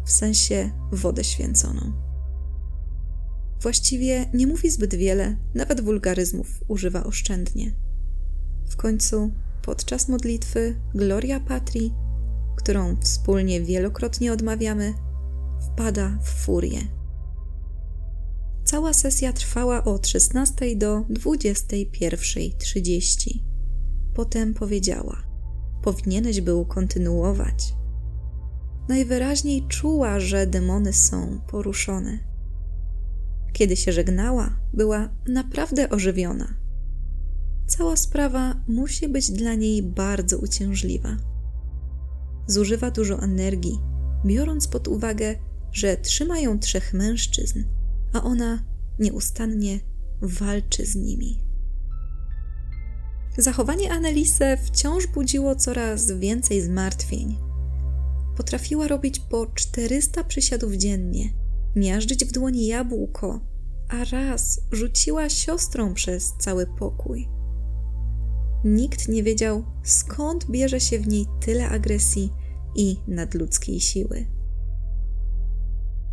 w 0.05 0.11
sensie 0.11 0.71
wodę 0.91 1.23
święconą. 1.23 2.11
Właściwie 3.61 4.29
nie 4.33 4.47
mówi 4.47 4.69
zbyt 4.69 4.95
wiele, 4.95 5.35
nawet 5.55 5.81
wulgaryzmów 5.81 6.63
używa 6.67 7.03
oszczędnie. 7.03 7.71
W 8.69 8.75
końcu, 8.75 9.31
podczas 9.61 10.07
modlitwy 10.07 10.75
Gloria 10.95 11.39
Patri, 11.39 11.93
którą 12.55 12.97
wspólnie 13.01 13.61
wielokrotnie 13.61 14.33
odmawiamy, 14.33 14.93
wpada 15.61 16.19
w 16.23 16.29
furię. 16.29 16.81
Cała 18.63 18.93
sesja 18.93 19.33
trwała 19.33 19.83
od 19.83 20.07
16 20.07 20.75
do 20.75 21.01
21.30. 21.01 23.39
Potem 24.13 24.53
powiedziała: 24.53 25.23
Powinieneś 25.83 26.41
był 26.41 26.65
kontynuować. 26.65 27.73
Najwyraźniej 28.91 29.67
czuła, 29.67 30.19
że 30.19 30.47
demony 30.47 30.93
są 30.93 31.41
poruszone. 31.47 32.19
Kiedy 33.53 33.75
się 33.75 33.91
żegnała, 33.91 34.49
była 34.73 35.09
naprawdę 35.27 35.89
ożywiona 35.89 36.61
cała 37.71 37.95
sprawa 37.97 38.55
musi 38.67 39.09
być 39.09 39.31
dla 39.31 39.55
niej 39.55 39.83
bardzo 39.83 40.37
uciążliwa. 40.37 41.17
Zużywa 42.47 42.91
dużo 42.91 43.23
energii, 43.23 43.79
biorąc 44.25 44.67
pod 44.67 44.87
uwagę, 44.87 45.35
że 45.71 45.97
trzyma 45.97 46.39
ją 46.39 46.59
trzech 46.59 46.93
mężczyzn, 46.93 47.63
a 48.13 48.23
ona 48.23 48.63
nieustannie 48.99 49.79
walczy 50.21 50.85
z 50.85 50.95
nimi. 50.95 51.43
Zachowanie 53.37 53.91
Annelise 53.91 54.57
wciąż 54.57 55.07
budziło 55.07 55.55
coraz 55.55 56.11
więcej 56.11 56.61
zmartwień. 56.61 57.50
Potrafiła 58.41 58.87
robić 58.87 59.19
po 59.19 59.45
400 59.45 60.23
przysiadów 60.23 60.73
dziennie, 60.73 61.33
miażdżyć 61.75 62.25
w 62.25 62.31
dłoni 62.31 62.67
jabłko, 62.67 63.39
a 63.89 64.03
raz 64.03 64.61
rzuciła 64.71 65.29
siostrą 65.29 65.93
przez 65.93 66.33
cały 66.39 66.67
pokój. 66.67 67.29
Nikt 68.63 69.07
nie 69.07 69.23
wiedział, 69.23 69.63
skąd 69.83 70.51
bierze 70.51 70.79
się 70.79 70.99
w 70.99 71.07
niej 71.07 71.25
tyle 71.41 71.69
agresji 71.69 72.33
i 72.75 72.97
nadludzkiej 73.07 73.79
siły. 73.79 74.27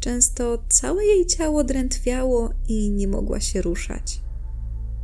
Często 0.01 0.65
całe 0.69 1.05
jej 1.05 1.27
ciało 1.27 1.65
drętwiało 1.65 2.51
i 2.69 2.91
nie 2.91 3.09
mogła 3.09 3.41
się 3.41 3.63
ruszać. 3.63 4.21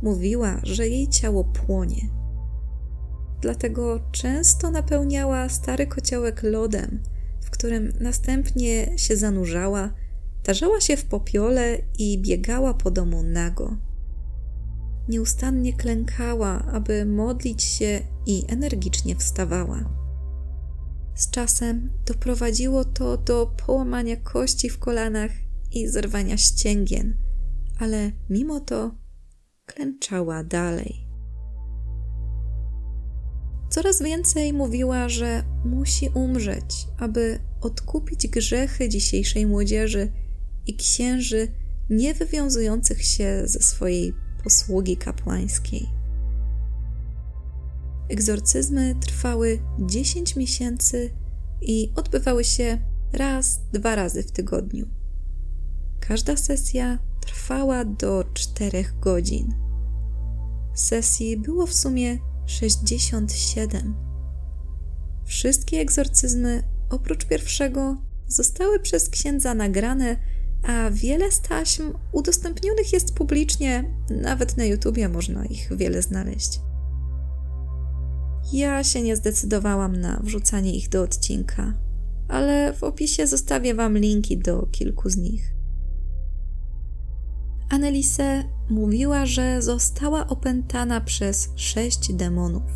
Mówiła, 0.01 0.59
że 0.63 0.87
jej 0.87 1.07
ciało 1.07 1.43
płonie. 1.43 2.09
Dlatego 3.41 3.99
często 4.11 4.71
napełniała 4.71 5.49
stary 5.49 5.87
kociołek 5.87 6.43
lodem, 6.43 7.14
w 7.45 7.49
którym 7.49 7.93
następnie 7.99 8.97
się 8.97 9.17
zanurzała, 9.17 9.93
tarzała 10.43 10.81
się 10.81 10.97
w 10.97 11.05
popiole 11.05 11.77
i 11.99 12.21
biegała 12.21 12.73
po 12.73 12.91
domu 12.91 13.23
nago. 13.23 13.77
Nieustannie 15.09 15.73
klękała, 15.73 16.65
aby 16.65 17.05
modlić 17.05 17.63
się 17.63 18.01
i 18.25 18.43
energicznie 18.47 19.15
wstawała. 19.15 19.89
Z 21.15 21.29
czasem 21.29 21.89
doprowadziło 22.05 22.85
to 22.85 23.17
do 23.17 23.55
połamania 23.65 24.15
kości 24.15 24.69
w 24.69 24.79
kolanach 24.79 25.31
i 25.71 25.87
zerwania 25.87 26.37
ścięgien, 26.37 27.17
ale 27.79 28.11
mimo 28.29 28.59
to 28.59 28.95
klęczała 29.65 30.43
dalej. 30.43 31.04
Coraz 33.69 34.01
więcej 34.01 34.53
mówiła, 34.53 35.09
że 35.09 35.43
musi 35.65 36.09
umrzeć, 36.09 36.87
aby 36.97 37.39
odkupić 37.61 38.27
grzechy 38.27 38.89
dzisiejszej 38.89 39.45
młodzieży 39.45 40.11
i 40.67 40.75
księży 40.75 41.47
nie 41.89 42.13
wywiązujących 42.13 43.05
się 43.05 43.41
ze 43.45 43.59
swojej 43.59 44.13
posługi 44.43 44.97
kapłańskiej. 44.97 45.89
Egzorcyzmy 48.09 48.95
trwały 48.95 49.59
10 49.79 50.35
miesięcy 50.35 51.09
i 51.61 51.91
odbywały 51.95 52.43
się 52.43 52.77
raz, 53.13 53.59
dwa 53.73 53.95
razy 53.95 54.23
w 54.23 54.31
tygodniu. 54.31 54.85
Każda 55.99 56.37
sesja 56.37 56.99
trwała 57.21 57.85
do 57.85 58.23
4 58.33 58.85
godzin. 59.01 59.53
Sesji 60.73 61.37
było 61.37 61.65
w 61.65 61.73
sumie 61.73 62.17
67. 62.45 63.95
Wszystkie 65.25 65.79
egzorcyzmy, 65.79 66.63
oprócz 66.89 67.25
pierwszego, 67.25 67.97
zostały 68.27 68.79
przez 68.79 69.09
księdza 69.09 69.53
nagrane, 69.53 70.17
a 70.63 70.89
wiele 70.91 71.31
z 71.31 71.41
taśm 71.41 71.93
udostępnionych 72.11 72.93
jest 72.93 73.15
publicznie, 73.15 73.95
nawet 74.09 74.57
na 74.57 74.65
YouTubie 74.65 75.09
można 75.09 75.45
ich 75.45 75.77
wiele 75.77 76.01
znaleźć. 76.01 76.59
Ja 78.53 78.83
się 78.83 79.01
nie 79.01 79.15
zdecydowałam 79.15 79.95
na 79.95 80.19
wrzucanie 80.23 80.75
ich 80.75 80.89
do 80.89 81.01
odcinka, 81.01 81.73
ale 82.27 82.73
w 82.73 82.83
opisie 82.83 83.27
zostawię 83.27 83.75
Wam 83.75 83.97
linki 83.97 84.37
do 84.37 84.67
kilku 84.71 85.09
z 85.09 85.17
nich. 85.17 85.54
Annelise 87.69 88.43
mówiła, 88.69 89.25
że 89.25 89.61
została 89.61 90.27
opętana 90.27 91.01
przez 91.01 91.49
sześć 91.55 92.13
demonów: 92.13 92.71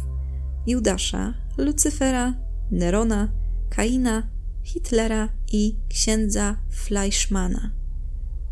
Judasza, 0.67 1.33
Lucyfera, 1.57 2.33
Nerona, 2.71 3.31
Kaina, 3.69 4.29
Hitlera 4.63 5.29
i 5.51 5.75
księdza 5.89 6.57
Fleischmana. 6.69 7.71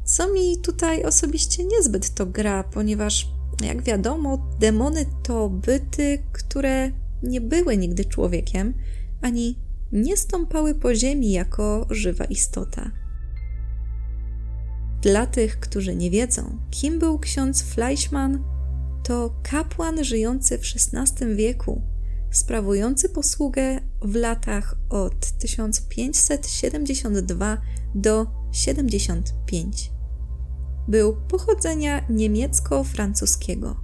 Co 0.04 0.34
mi 0.34 0.58
tutaj 0.62 1.04
osobiście 1.04 1.64
niezbyt 1.66 2.14
to 2.14 2.26
gra, 2.26 2.64
ponieważ, 2.64 3.28
jak 3.64 3.84
wiadomo, 3.84 4.56
demony 4.60 5.06
to 5.24 5.50
byty, 5.50 6.24
które 6.32 6.92
nie 7.24 7.42
były 7.42 7.78
nigdy 7.78 8.06
człowiekiem, 8.06 8.74
ani 9.22 9.60
nie 9.92 10.18
stąpały 10.18 10.76
po 10.76 10.96
ziemi 10.96 11.32
jako 11.32 11.88
żywa 11.90 12.26
istota. 12.26 12.92
Dla 15.02 15.28
tych, 15.28 15.60
którzy 15.60 15.96
nie 15.96 16.12
wiedzą, 16.12 16.60
kim 16.72 17.00
był 17.00 17.20
ksiądz 17.20 17.64
Fleischmann, 17.64 18.44
to 19.04 19.36
kapłan 19.44 20.04
żyjący 20.04 20.58
w 20.58 20.62
XVI 20.62 21.36
wieku, 21.36 21.82
sprawujący 22.32 23.10
posługę 23.10 23.80
w 24.02 24.16
latach 24.16 24.76
od 24.90 25.32
1572 25.32 27.58
do 27.96 28.28
75. 28.52 29.92
Był 30.88 31.18
pochodzenia 31.28 32.06
niemiecko-francuskiego. 32.10 33.76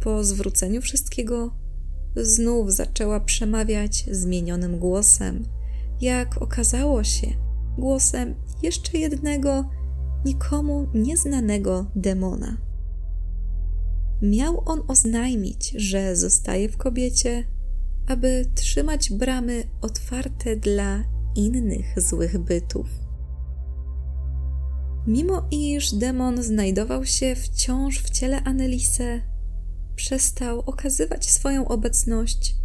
Po 0.00 0.24
zwróceniu 0.24 0.82
wszystkiego, 0.82 1.54
znów 2.16 2.72
zaczęła 2.72 3.20
przemawiać 3.20 4.04
zmienionym 4.10 4.78
głosem, 4.78 5.44
jak 6.00 6.42
okazało 6.42 7.04
się, 7.04 7.26
głosem 7.78 8.34
jeszcze 8.62 8.98
jednego, 8.98 9.70
nikomu 10.24 10.86
nieznanego 10.94 11.90
demona. 11.96 12.56
Miał 14.22 14.62
on 14.66 14.82
oznajmić, 14.88 15.70
że 15.76 16.16
zostaje 16.16 16.68
w 16.68 16.76
kobiecie, 16.76 17.44
aby 18.06 18.46
trzymać 18.54 19.12
bramy 19.12 19.64
otwarte 19.80 20.56
dla 20.56 21.04
innych 21.34 22.00
złych 22.00 22.38
bytów. 22.38 23.05
Mimo 25.06 25.48
iż 25.50 25.94
demon 25.94 26.42
znajdował 26.42 27.04
się 27.04 27.34
wciąż 27.34 28.02
w 28.02 28.10
ciele 28.10 28.44
Annelise, 28.44 29.20
przestał 29.96 30.60
okazywać 30.60 31.30
swoją 31.30 31.68
obecność 31.68 32.56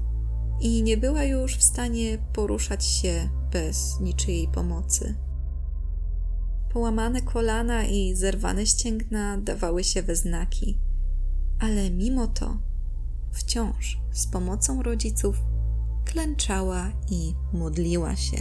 i 0.60 0.82
nie 0.82 0.96
była 0.96 1.24
już 1.24 1.56
w 1.56 1.62
stanie 1.62 2.18
poruszać 2.32 2.84
się 2.84 3.28
bez 3.52 4.00
niczyjej 4.00 4.48
pomocy. 4.48 5.25
Połamane 6.76 7.22
kolana 7.22 7.84
i 7.84 8.14
zerwane 8.14 8.66
ścięgna 8.66 9.38
dawały 9.38 9.84
się 9.84 10.02
we 10.02 10.16
znaki, 10.16 10.78
ale 11.58 11.90
mimo 11.90 12.26
to 12.26 12.58
wciąż 13.32 13.98
z 14.12 14.26
pomocą 14.26 14.82
rodziców 14.82 15.36
klęczała 16.04 16.92
i 17.10 17.34
modliła 17.52 18.16
się. 18.16 18.36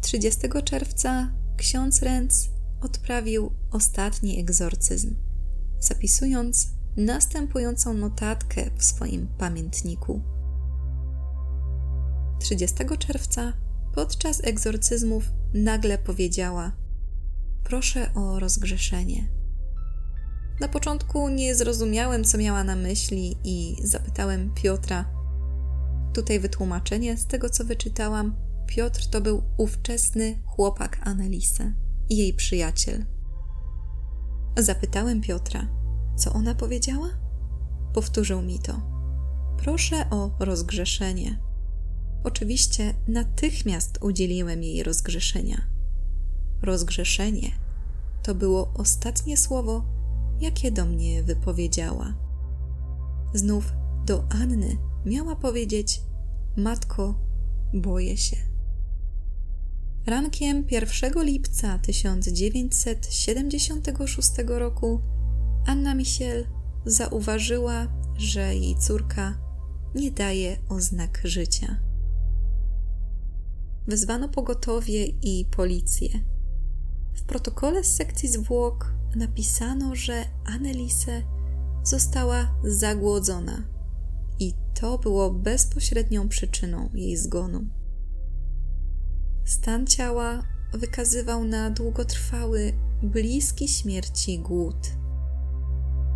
30 0.00 0.40
czerwca 0.64 1.32
ksiądz 1.56 2.02
Renz 2.02 2.48
odprawił 2.80 3.52
ostatni 3.70 4.40
egzorcyzm, 4.40 5.14
zapisując 5.80 6.70
następującą 6.96 7.94
notatkę 7.94 8.70
w 8.76 8.84
swoim 8.84 9.28
pamiętniku. 9.38 10.22
30 12.38 12.76
czerwca 12.98 13.52
podczas 13.94 14.40
egzorcyzmów 14.44 15.24
nagle 15.56 15.98
powiedziała: 15.98 16.72
Proszę 17.64 18.14
o 18.14 18.38
rozgrzeszenie. 18.38 19.28
Na 20.60 20.68
początku 20.68 21.28
nie 21.28 21.54
zrozumiałem, 21.54 22.24
co 22.24 22.38
miała 22.38 22.64
na 22.64 22.76
myśli, 22.76 23.36
i 23.44 23.76
zapytałem 23.82 24.54
Piotra. 24.54 25.04
Tutaj 26.14 26.40
wytłumaczenie 26.40 27.16
z 27.16 27.26
tego, 27.26 27.50
co 27.50 27.64
wyczytałam. 27.64 28.36
Piotr 28.66 29.06
to 29.10 29.20
był 29.20 29.42
ówczesny 29.56 30.42
chłopak 30.46 30.98
Annelise 31.02 31.72
i 32.08 32.16
jej 32.16 32.34
przyjaciel. 32.34 33.06
Zapytałem 34.56 35.20
Piotra, 35.20 35.68
co 36.16 36.32
ona 36.32 36.54
powiedziała? 36.54 37.08
Powtórzył 37.94 38.42
mi 38.42 38.58
to. 38.58 38.80
Proszę 39.58 40.10
o 40.10 40.30
rozgrzeszenie. 40.38 41.45
Oczywiście 42.24 42.94
natychmiast 43.08 43.98
udzieliłem 44.02 44.62
jej 44.62 44.82
rozgrzeszenia. 44.82 45.62
Rozgrzeszenie 46.62 47.50
to 48.22 48.34
było 48.34 48.72
ostatnie 48.74 49.36
słowo, 49.36 49.84
jakie 50.40 50.70
do 50.70 50.84
mnie 50.84 51.22
wypowiedziała. 51.22 52.14
Znów 53.34 53.72
do 54.06 54.24
Anny 54.30 54.76
miała 55.04 55.36
powiedzieć: 55.36 56.00
Matko, 56.56 57.14
boję 57.74 58.16
się. 58.16 58.36
Rankiem 60.06 60.64
1 60.70 61.24
lipca 61.24 61.78
1976 61.78 64.30
roku 64.46 65.00
Anna 65.66 65.94
Misiel 65.94 66.46
zauważyła, 66.84 67.86
że 68.16 68.54
jej 68.54 68.76
córka 68.76 69.38
nie 69.94 70.10
daje 70.10 70.58
oznak 70.68 71.20
życia. 71.24 71.85
Wezwano 73.88 74.28
pogotowie 74.28 75.06
i 75.06 75.44
policję. 75.56 76.08
W 77.14 77.22
protokole 77.22 77.84
z 77.84 77.94
sekcji 77.94 78.28
zwłok 78.28 78.92
napisano, 79.16 79.94
że 79.94 80.24
Annelise 80.44 81.22
została 81.82 82.54
zagłodzona 82.64 83.62
i 84.38 84.54
to 84.80 84.98
było 84.98 85.30
bezpośrednią 85.30 86.28
przyczyną 86.28 86.90
jej 86.94 87.16
zgonu. 87.16 87.64
Stan 89.44 89.86
ciała 89.86 90.42
wykazywał 90.72 91.44
na 91.44 91.70
długotrwały, 91.70 92.72
bliski 93.02 93.68
śmierci 93.68 94.38
głód. 94.38 94.76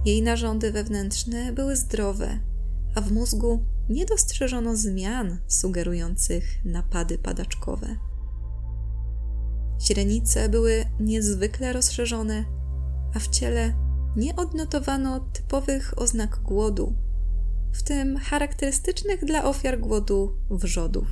Jej 0.05 0.23
narządy 0.23 0.73
wewnętrzne 0.73 1.53
były 1.53 1.77
zdrowe, 1.77 2.41
a 2.95 3.01
w 3.01 3.12
mózgu 3.12 3.64
nie 3.91 4.07
dostrzeżono 4.07 4.76
zmian 4.76 5.38
sugerujących 5.47 6.45
napady 6.64 7.18
padaczkowe. 7.18 7.97
Źrenice 9.80 10.49
były 10.49 10.84
niezwykle 11.01 11.72
rozszerzone, 11.72 12.45
a 13.14 13.18
w 13.18 13.28
ciele 13.28 13.74
nie 14.16 14.36
odnotowano 14.36 15.20
typowych 15.20 15.99
oznak 15.99 16.38
głodu, 16.43 16.95
w 17.72 17.82
tym 17.82 18.16
charakterystycznych 18.16 19.24
dla 19.24 19.45
ofiar 19.45 19.80
głodu 19.80 20.34
wrzodów. 20.51 21.09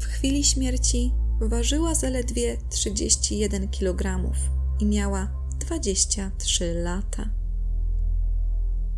W 0.00 0.04
chwili 0.04 0.44
śmierci 0.44 1.12
ważyła 1.40 1.94
zaledwie 1.94 2.56
31 2.70 3.68
kg 3.68 4.32
i 4.80 4.86
miała 4.86 5.32
23 5.58 6.74
lata. 6.74 7.39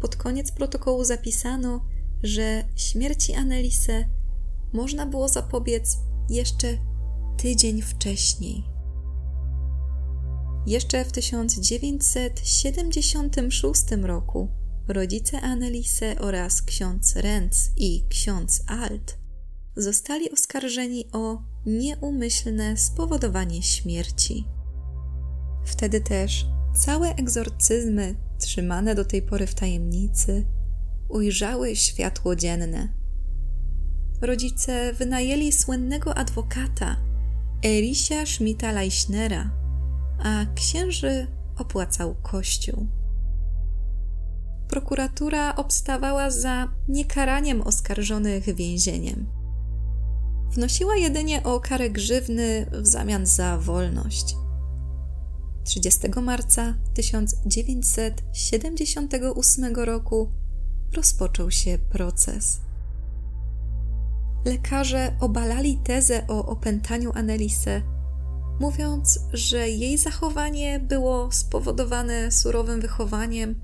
Pod 0.03 0.17
koniec 0.17 0.53
protokołu 0.53 1.05
zapisano, 1.05 1.85
że 2.23 2.65
śmierci 2.77 3.35
Annelise 3.35 4.05
można 4.73 5.07
było 5.07 5.29
zapobiec 5.29 5.99
jeszcze 6.31 6.79
tydzień 7.37 7.83
wcześniej. 7.83 8.65
Jeszcze 10.67 11.05
w 11.05 11.13
1976 11.13 13.83
roku 14.03 14.49
rodzice 14.89 15.41
Annelise 15.41 16.19
oraz 16.21 16.63
ksiądz 16.63 17.17
Renz 17.17 17.71
i 17.77 18.05
ksiądz 18.09 18.63
Alt 18.67 19.19
zostali 19.77 20.31
oskarżeni 20.31 21.05
o 21.13 21.43
nieumyślne 21.67 22.77
spowodowanie 22.77 23.63
śmierci. 23.63 24.45
Wtedy 25.65 26.01
też 26.01 26.47
całe 26.75 27.15
egzorcyzmy 27.15 28.32
trzymane 28.53 28.95
do 28.95 29.05
tej 29.05 29.23
pory 29.23 29.47
w 29.47 29.55
tajemnicy 29.55 30.47
ujrzały 31.09 31.77
światło 31.77 32.37
dzienne. 32.37 32.89
Rodzice 34.21 34.93
wynajęli 34.93 35.53
słynnego 35.53 36.15
adwokata 36.15 36.97
Erisia 37.65 38.25
Schmidta-Leichnera, 38.25 39.49
a 40.19 40.47
księży 40.55 41.27
opłacał 41.59 42.15
kościół. 42.23 42.87
Prokuratura 44.69 45.57
obstawała 45.57 46.31
za 46.31 46.69
niekaraniem 46.89 47.63
oskarżonych 47.63 48.55
więzieniem. 48.55 49.27
Wnosiła 50.51 50.97
jedynie 50.97 51.43
o 51.43 51.61
karę 51.61 51.91
grzywny 51.91 52.67
w 52.73 52.87
zamian 52.87 53.27
za 53.27 53.59
wolność. 53.59 54.42
30 55.65 56.09
marca 56.23 56.75
1978 56.95 59.75
roku 59.75 60.33
rozpoczął 60.93 61.51
się 61.51 61.79
proces. 61.79 62.61
Lekarze 64.45 65.17
obalali 65.21 65.79
tezę 65.85 66.27
o 66.29 66.47
opętaniu 66.47 67.13
Annelise, 67.15 67.83
mówiąc, 68.61 69.21
że 69.33 69.71
jej 69.71 69.99
zachowanie 69.99 70.81
było 70.81 71.33
spowodowane 71.33 72.33
surowym 72.33 72.81
wychowaniem 72.81 73.61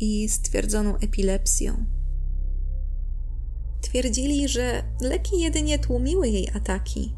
i 0.00 0.28
stwierdzoną 0.28 0.96
epilepsją. 0.96 1.84
Twierdzili, 3.80 4.48
że 4.48 4.82
leki 5.00 5.40
jedynie 5.40 5.78
tłumiły 5.78 6.28
jej 6.28 6.48
ataki, 6.54 7.14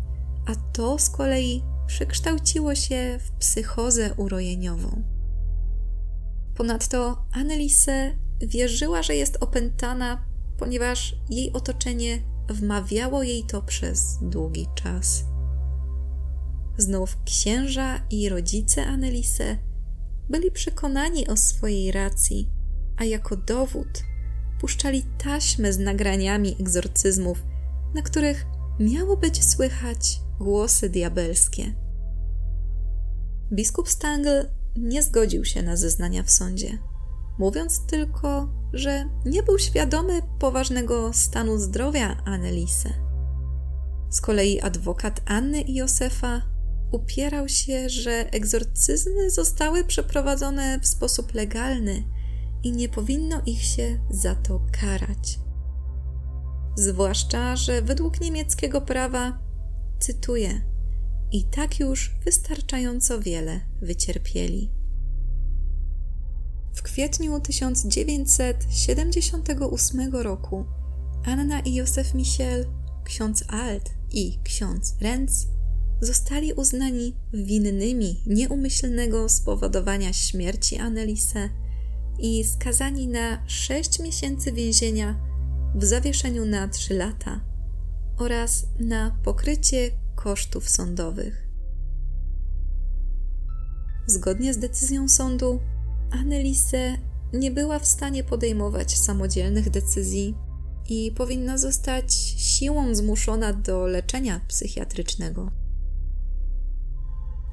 a 0.46 0.54
to 0.72 0.98
z 0.98 1.10
kolei 1.10 1.62
przekształciło 1.86 2.74
się 2.74 3.18
w 3.20 3.30
psychozę 3.30 4.14
urojeniową. 4.14 5.02
Ponadto 6.54 7.26
Annelise 7.32 8.12
wierzyła, 8.40 9.02
że 9.02 9.14
jest 9.14 9.36
opętana, 9.40 10.26
ponieważ 10.58 11.16
jej 11.30 11.52
otoczenie 11.52 12.22
wmawiało 12.48 13.22
jej 13.22 13.44
to 13.44 13.62
przez 13.62 14.18
długi 14.22 14.66
czas. 14.74 15.24
Znów 16.78 17.16
księża 17.24 18.00
i 18.10 18.28
rodzice 18.28 18.86
Annelise 18.86 19.56
byli 20.28 20.50
przekonani 20.50 21.28
o 21.28 21.36
swojej 21.36 21.92
racji, 21.92 22.50
a 22.96 23.04
jako 23.04 23.36
dowód 23.36 24.04
puszczali 24.60 25.02
taśmy 25.18 25.72
z 25.72 25.78
nagraniami 25.78 26.56
egzorcyzmów, 26.60 27.42
na 27.94 28.02
których 28.02 28.46
miało 28.80 29.16
być 29.16 29.44
słychać 29.44 30.20
głosy 30.38 30.90
diabelskie. 30.90 31.74
Biskup 33.52 33.88
Stangl 33.88 34.28
nie 34.76 35.02
zgodził 35.02 35.44
się 35.44 35.62
na 35.62 35.76
zeznania 35.76 36.22
w 36.22 36.30
sądzie, 36.30 36.78
mówiąc 37.38 37.86
tylko, 37.86 38.48
że 38.72 39.10
nie 39.24 39.42
był 39.42 39.58
świadomy 39.58 40.22
poważnego 40.38 41.12
stanu 41.12 41.58
zdrowia 41.58 42.16
Annelise. 42.24 42.90
Z 44.10 44.20
kolei 44.20 44.60
adwokat 44.60 45.20
Anny 45.26 45.60
i 45.60 45.74
Józefa 45.74 46.42
upierał 46.92 47.48
się, 47.48 47.88
że 47.88 48.30
egzorcyzmy 48.30 49.30
zostały 49.30 49.84
przeprowadzone 49.84 50.80
w 50.80 50.86
sposób 50.86 51.34
legalny 51.34 52.04
i 52.62 52.72
nie 52.72 52.88
powinno 52.88 53.42
ich 53.46 53.62
się 53.62 53.98
za 54.10 54.34
to 54.34 54.66
karać. 54.80 55.38
Zwłaszcza, 56.76 57.56
że 57.56 57.82
według 57.82 58.20
niemieckiego 58.20 58.80
prawa, 58.80 59.45
cytuję, 59.98 60.60
i 61.32 61.44
tak 61.44 61.80
już 61.80 62.14
wystarczająco 62.24 63.20
wiele 63.20 63.60
wycierpieli. 63.82 64.70
W 66.74 66.82
kwietniu 66.82 67.40
1978 67.40 70.14
roku 70.14 70.64
Anna 71.24 71.60
i 71.60 71.74
Józef 71.74 72.14
Michel, 72.14 72.66
ksiądz 73.04 73.44
Alt 73.48 73.90
i 74.12 74.38
ksiądz 74.44 74.94
Renz 75.00 75.46
zostali 76.00 76.52
uznani 76.52 77.16
winnymi 77.32 78.20
nieumyślnego 78.26 79.28
spowodowania 79.28 80.12
śmierci 80.12 80.78
Annelise 80.78 81.50
i 82.18 82.44
skazani 82.44 83.08
na 83.08 83.42
6 83.46 83.98
miesięcy 83.98 84.52
więzienia 84.52 85.20
w 85.74 85.84
zawieszeniu 85.84 86.44
na 86.44 86.68
3 86.68 86.94
lata 86.94 87.55
oraz 88.18 88.66
na 88.78 89.18
pokrycie 89.24 89.90
kosztów 90.14 90.68
sądowych. 90.68 91.48
Zgodnie 94.06 94.54
z 94.54 94.58
decyzją 94.58 95.08
sądu, 95.08 95.60
Annelise 96.10 96.98
nie 97.32 97.50
była 97.50 97.78
w 97.78 97.86
stanie 97.86 98.24
podejmować 98.24 98.98
samodzielnych 98.98 99.70
decyzji 99.70 100.34
i 100.88 101.12
powinna 101.16 101.58
zostać 101.58 102.14
siłą 102.36 102.94
zmuszona 102.94 103.52
do 103.52 103.86
leczenia 103.86 104.40
psychiatrycznego. 104.48 105.50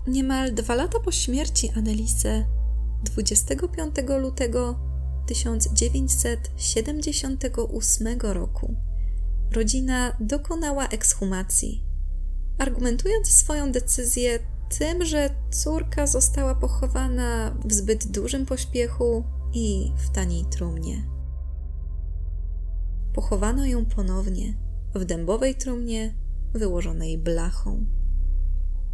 Niemal 0.07 0.53
dwa 0.53 0.76
lata 0.76 0.99
po 0.99 1.11
śmierci 1.11 1.70
Annelise, 1.76 2.45
25 3.03 3.95
lutego 4.22 4.80
1978 5.28 8.22
roku, 8.22 8.76
rodzina 9.54 10.18
dokonała 10.20 10.88
ekshumacji, 10.88 11.84
argumentując 12.58 13.28
swoją 13.28 13.72
decyzję 13.72 14.39
tym, 14.80 15.06
że 15.06 15.30
córka 15.51 16.08
została 16.08 16.56
pochowana 16.56 17.58
w 17.66 17.74
zbyt 17.74 18.08
dużym 18.08 18.45
pośpiechu 18.45 19.24
i 19.54 19.91
w 19.97 20.10
taniej 20.10 20.45
trumnie. 20.45 21.04
Pochowano 23.14 23.66
ją 23.66 23.86
ponownie 23.86 24.54
w 24.95 25.06
dębowej 25.06 25.56
trumnie 25.56 26.14
wyłożonej 26.54 27.18
blachą. 27.18 27.86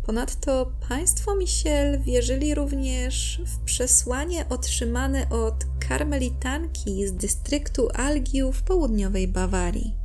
Ponadto 0.06 0.72
państwo 0.90 1.36
Michel 1.36 2.02
wierzyli 2.02 2.56
również 2.56 3.42
w 3.46 3.58
przesłanie 3.58 4.50
otrzymane 4.50 5.30
od 5.30 5.66
karmelitanki 5.90 7.08
z 7.08 7.14
dystryktu 7.14 7.90
Algiu 7.94 8.52
w 8.52 8.64
południowej 8.64 9.28
Bawarii. 9.28 9.99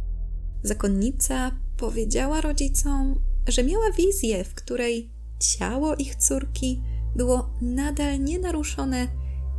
Zakonnica 0.65 1.51
powiedziała 1.77 2.41
rodzicom, 2.41 3.21
że 3.49 3.65
miała 3.65 3.91
wizję, 3.97 4.45
w 4.45 4.55
której 4.55 5.11
ciało 5.41 5.95
ich 5.95 6.17
córki 6.17 6.83
było 7.17 7.51
nadal 7.63 8.21
nienaruszone 8.21 9.09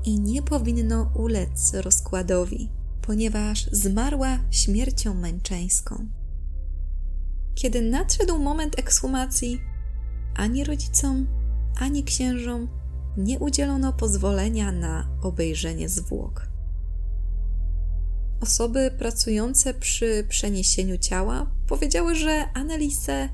i 0.05 0.19
nie 0.19 0.41
powinno 0.41 1.11
ulec 1.15 1.73
rozkładowi, 1.73 2.69
ponieważ 3.01 3.69
zmarła 3.71 4.39
śmiercią 4.51 5.13
męczeńską. 5.13 6.09
Kiedy 7.55 7.81
nadszedł 7.81 8.39
moment 8.39 8.79
ekshumacji, 8.79 9.61
ani 10.35 10.63
rodzicom, 10.63 11.27
ani 11.75 12.03
księżom 12.03 12.67
nie 13.17 13.39
udzielono 13.39 13.93
pozwolenia 13.93 14.71
na 14.71 15.07
obejrzenie 15.21 15.89
zwłok. 15.89 16.54
Osoby 18.45 18.91
pracujące 18.97 19.73
przy 19.73 20.25
przeniesieniu 20.29 20.97
ciała 20.97 21.51
powiedziały, 21.67 22.15
że 22.15 22.47
Annelise 22.53 23.29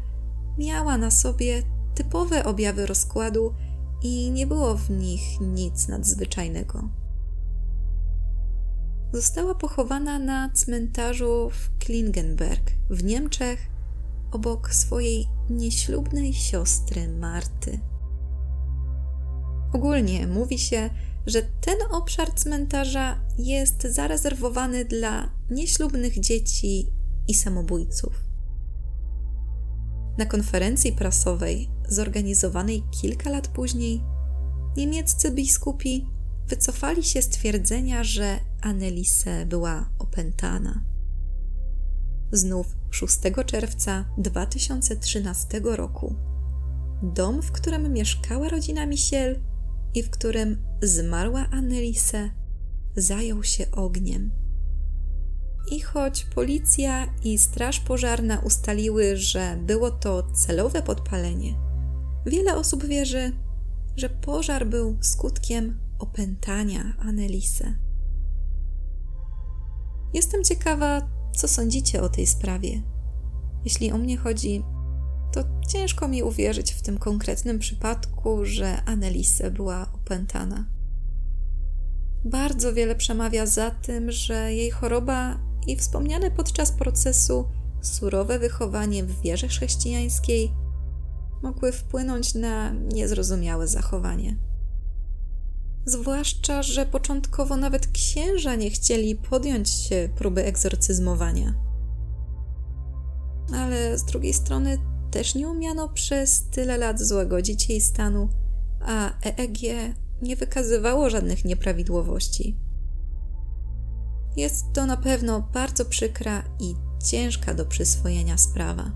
miała 0.58 0.98
na 0.98 1.12
sobie 1.12 1.64
typowe 1.96 2.44
objawy 2.44 2.86
rozkładu 2.86 3.54
i 4.02 4.32
nie 4.32 4.48
było 4.48 4.76
w 4.76 4.90
nich 4.90 5.22
nic 5.42 5.88
nadzwyczajnego. 5.88 6.90
Została 9.14 9.56
pochowana 9.56 10.20
na 10.20 10.50
cmentarzu 10.50 11.50
w 11.50 11.78
Klingenberg 11.86 12.72
w 12.90 13.04
Niemczech 13.04 13.60
obok 14.32 14.74
swojej 14.74 15.28
nieślubnej 15.50 16.34
siostry 16.34 17.08
Marty. 17.08 17.80
Ogólnie 19.74 20.28
mówi 20.28 20.60
się, 20.60 20.90
że 21.26 21.42
ten 21.42 21.78
obszar 21.92 22.34
cmentarza 22.36 23.20
jest 23.38 23.82
zarezerwowany 23.82 24.86
dla 24.86 25.30
nieślubnych 25.50 26.20
dzieci 26.20 26.88
i 27.28 27.34
samobójców. 27.34 28.14
Na 30.18 30.26
konferencji 30.26 30.92
prasowej, 30.92 31.70
zorganizowanej 31.90 32.84
kilka 33.02 33.30
lat 33.30 33.48
później, 33.48 34.04
niemieccy 34.78 35.32
biskupi 35.32 36.08
wycofali 36.48 37.04
się 37.04 37.22
z 37.22 37.30
twierdzenia, 37.30 38.04
że 38.04 38.40
Annelise 38.62 39.46
była 39.46 39.90
opętana. 40.00 40.84
Znów 42.32 42.78
6 42.92 43.18
czerwca 43.46 44.06
2013 44.18 45.62
roku 45.64 46.16
dom, 47.04 47.42
w 47.42 47.52
którym 47.52 47.94
mieszkała 47.94 48.50
rodzina 48.50 48.86
Michel 48.86 49.40
i 49.94 50.04
w 50.04 50.10
którym 50.10 50.71
zmarła 50.82 51.46
Annelise, 51.52 52.30
zajął 52.96 53.44
się 53.44 53.72
ogniem. 53.72 54.32
I 55.72 55.82
choć 55.82 56.26
policja 56.26 57.14
i 57.24 57.38
straż 57.38 57.80
pożarna 57.80 58.40
ustaliły, 58.40 59.18
że 59.18 59.58
było 59.68 59.92
to 59.92 60.32
celowe 60.34 60.82
podpalenie, 60.82 61.56
wiele 62.26 62.56
osób 62.56 62.86
wierzy, 62.86 63.32
że 63.96 64.10
pożar 64.10 64.68
był 64.68 64.98
skutkiem 65.02 65.80
opętania 66.00 66.94
Annelise. 67.00 67.74
Jestem 70.14 70.44
ciekawa, 70.44 71.10
co 71.36 71.48
sądzicie 71.48 72.02
o 72.02 72.10
tej 72.10 72.28
sprawie. 72.28 72.82
Jeśli 73.64 73.92
o 73.92 73.98
mnie 73.98 74.18
chodzi, 74.18 74.64
to 75.32 75.44
ciężko 75.68 76.08
mi 76.08 76.24
uwierzyć 76.24 76.74
w 76.74 76.82
tym 76.82 76.98
konkretnym 76.98 77.60
przypadku, 77.60 78.46
że 78.46 78.84
Annelise 78.86 79.52
była 79.52 79.92
opętana. 79.94 80.66
Bardzo 82.26 82.74
wiele 82.74 82.96
przemawia 82.96 83.46
za 83.46 83.72
tym, 83.72 84.12
że 84.12 84.54
jej 84.54 84.72
choroba 84.72 85.40
i 85.68 85.76
wspomniane 85.76 86.32
podczas 86.32 86.72
procesu 86.72 87.48
surowe 87.82 88.40
wychowanie 88.40 89.04
w 89.04 89.22
wierze 89.22 89.48
chrześcijańskiej 89.48 90.54
mogły 91.44 91.72
wpłynąć 91.72 92.34
na 92.34 92.72
niezrozumiałe 92.72 93.68
zachowanie. 93.68 94.38
Zwłaszcza, 95.86 96.64
że 96.64 96.86
początkowo 96.86 97.58
nawet 97.58 97.88
księża 97.88 98.56
nie 98.56 98.70
chcieli 98.70 99.16
podjąć 99.16 99.70
się 99.70 100.10
próby 100.16 100.46
egzorcyzmowania. 100.46 101.54
Ale 103.54 103.98
z 103.98 104.06
drugiej 104.06 104.34
strony 104.34 104.78
też 105.12 105.36
nie 105.36 105.48
umiano 105.48 105.90
przez 105.90 106.50
tyle 106.50 106.78
lat 106.78 107.02
złagodzić 107.02 107.70
jej 107.70 107.82
stanu, 107.82 108.30
a 108.82 109.14
EEG 109.26 109.60
nie 110.22 110.36
wykazywało 110.36 111.10
żadnych 111.10 111.46
nieprawidłowości. 111.46 112.58
Jest 114.38 114.66
to 114.74 114.86
na 114.86 114.98
pewno 114.98 115.50
bardzo 115.54 115.86
przykra 115.86 116.44
i 116.60 116.76
ciężka 117.06 117.54
do 117.54 117.66
przyswojenia 117.66 118.38
sprawa. 118.38 118.92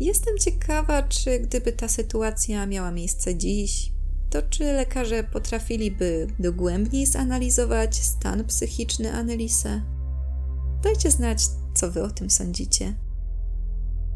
Jestem 0.00 0.38
ciekawa, 0.38 1.02
czy 1.02 1.40
gdyby 1.40 1.72
ta 1.72 1.88
sytuacja 1.88 2.66
miała 2.66 2.90
miejsce 2.90 3.34
dziś, 3.34 3.92
to 4.30 4.42
czy 4.42 4.64
lekarze 4.64 5.24
potrafiliby 5.24 6.26
dogłębniej 6.38 7.06
zanalizować 7.06 8.02
stan 8.02 8.44
psychiczny 8.44 9.12
Annelise? 9.12 9.82
Dajcie 10.82 11.10
znać, 11.10 11.46
co 11.74 11.90
wy 11.90 12.02
o 12.02 12.10
tym 12.10 12.30
sądzicie. 12.30 13.03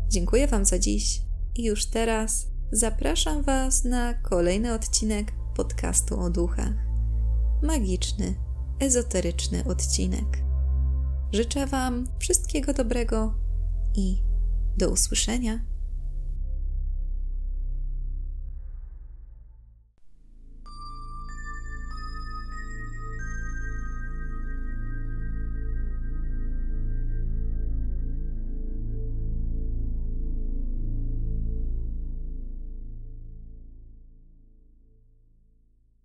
Dziękuję 0.09 0.47
Wam 0.47 0.65
za 0.65 0.79
dziś 0.79 1.23
i 1.55 1.65
już 1.65 1.87
teraz 1.87 2.47
zapraszam 2.73 3.43
Was 3.43 3.85
na 3.85 4.15
kolejny 4.15 4.75
odcinek 4.75 5.33
podcastu 5.57 6.21
o 6.21 6.31
duchach. 6.31 6.73
Magiczny, 7.63 8.35
ezoteryczny 8.81 9.65
odcinek. 9.65 10.27
Życzę 11.33 11.67
Wam 11.67 12.07
wszystkiego 12.19 12.73
dobrego 12.73 13.35
i 13.95 14.23
do 14.77 14.91
usłyszenia. 14.91 15.61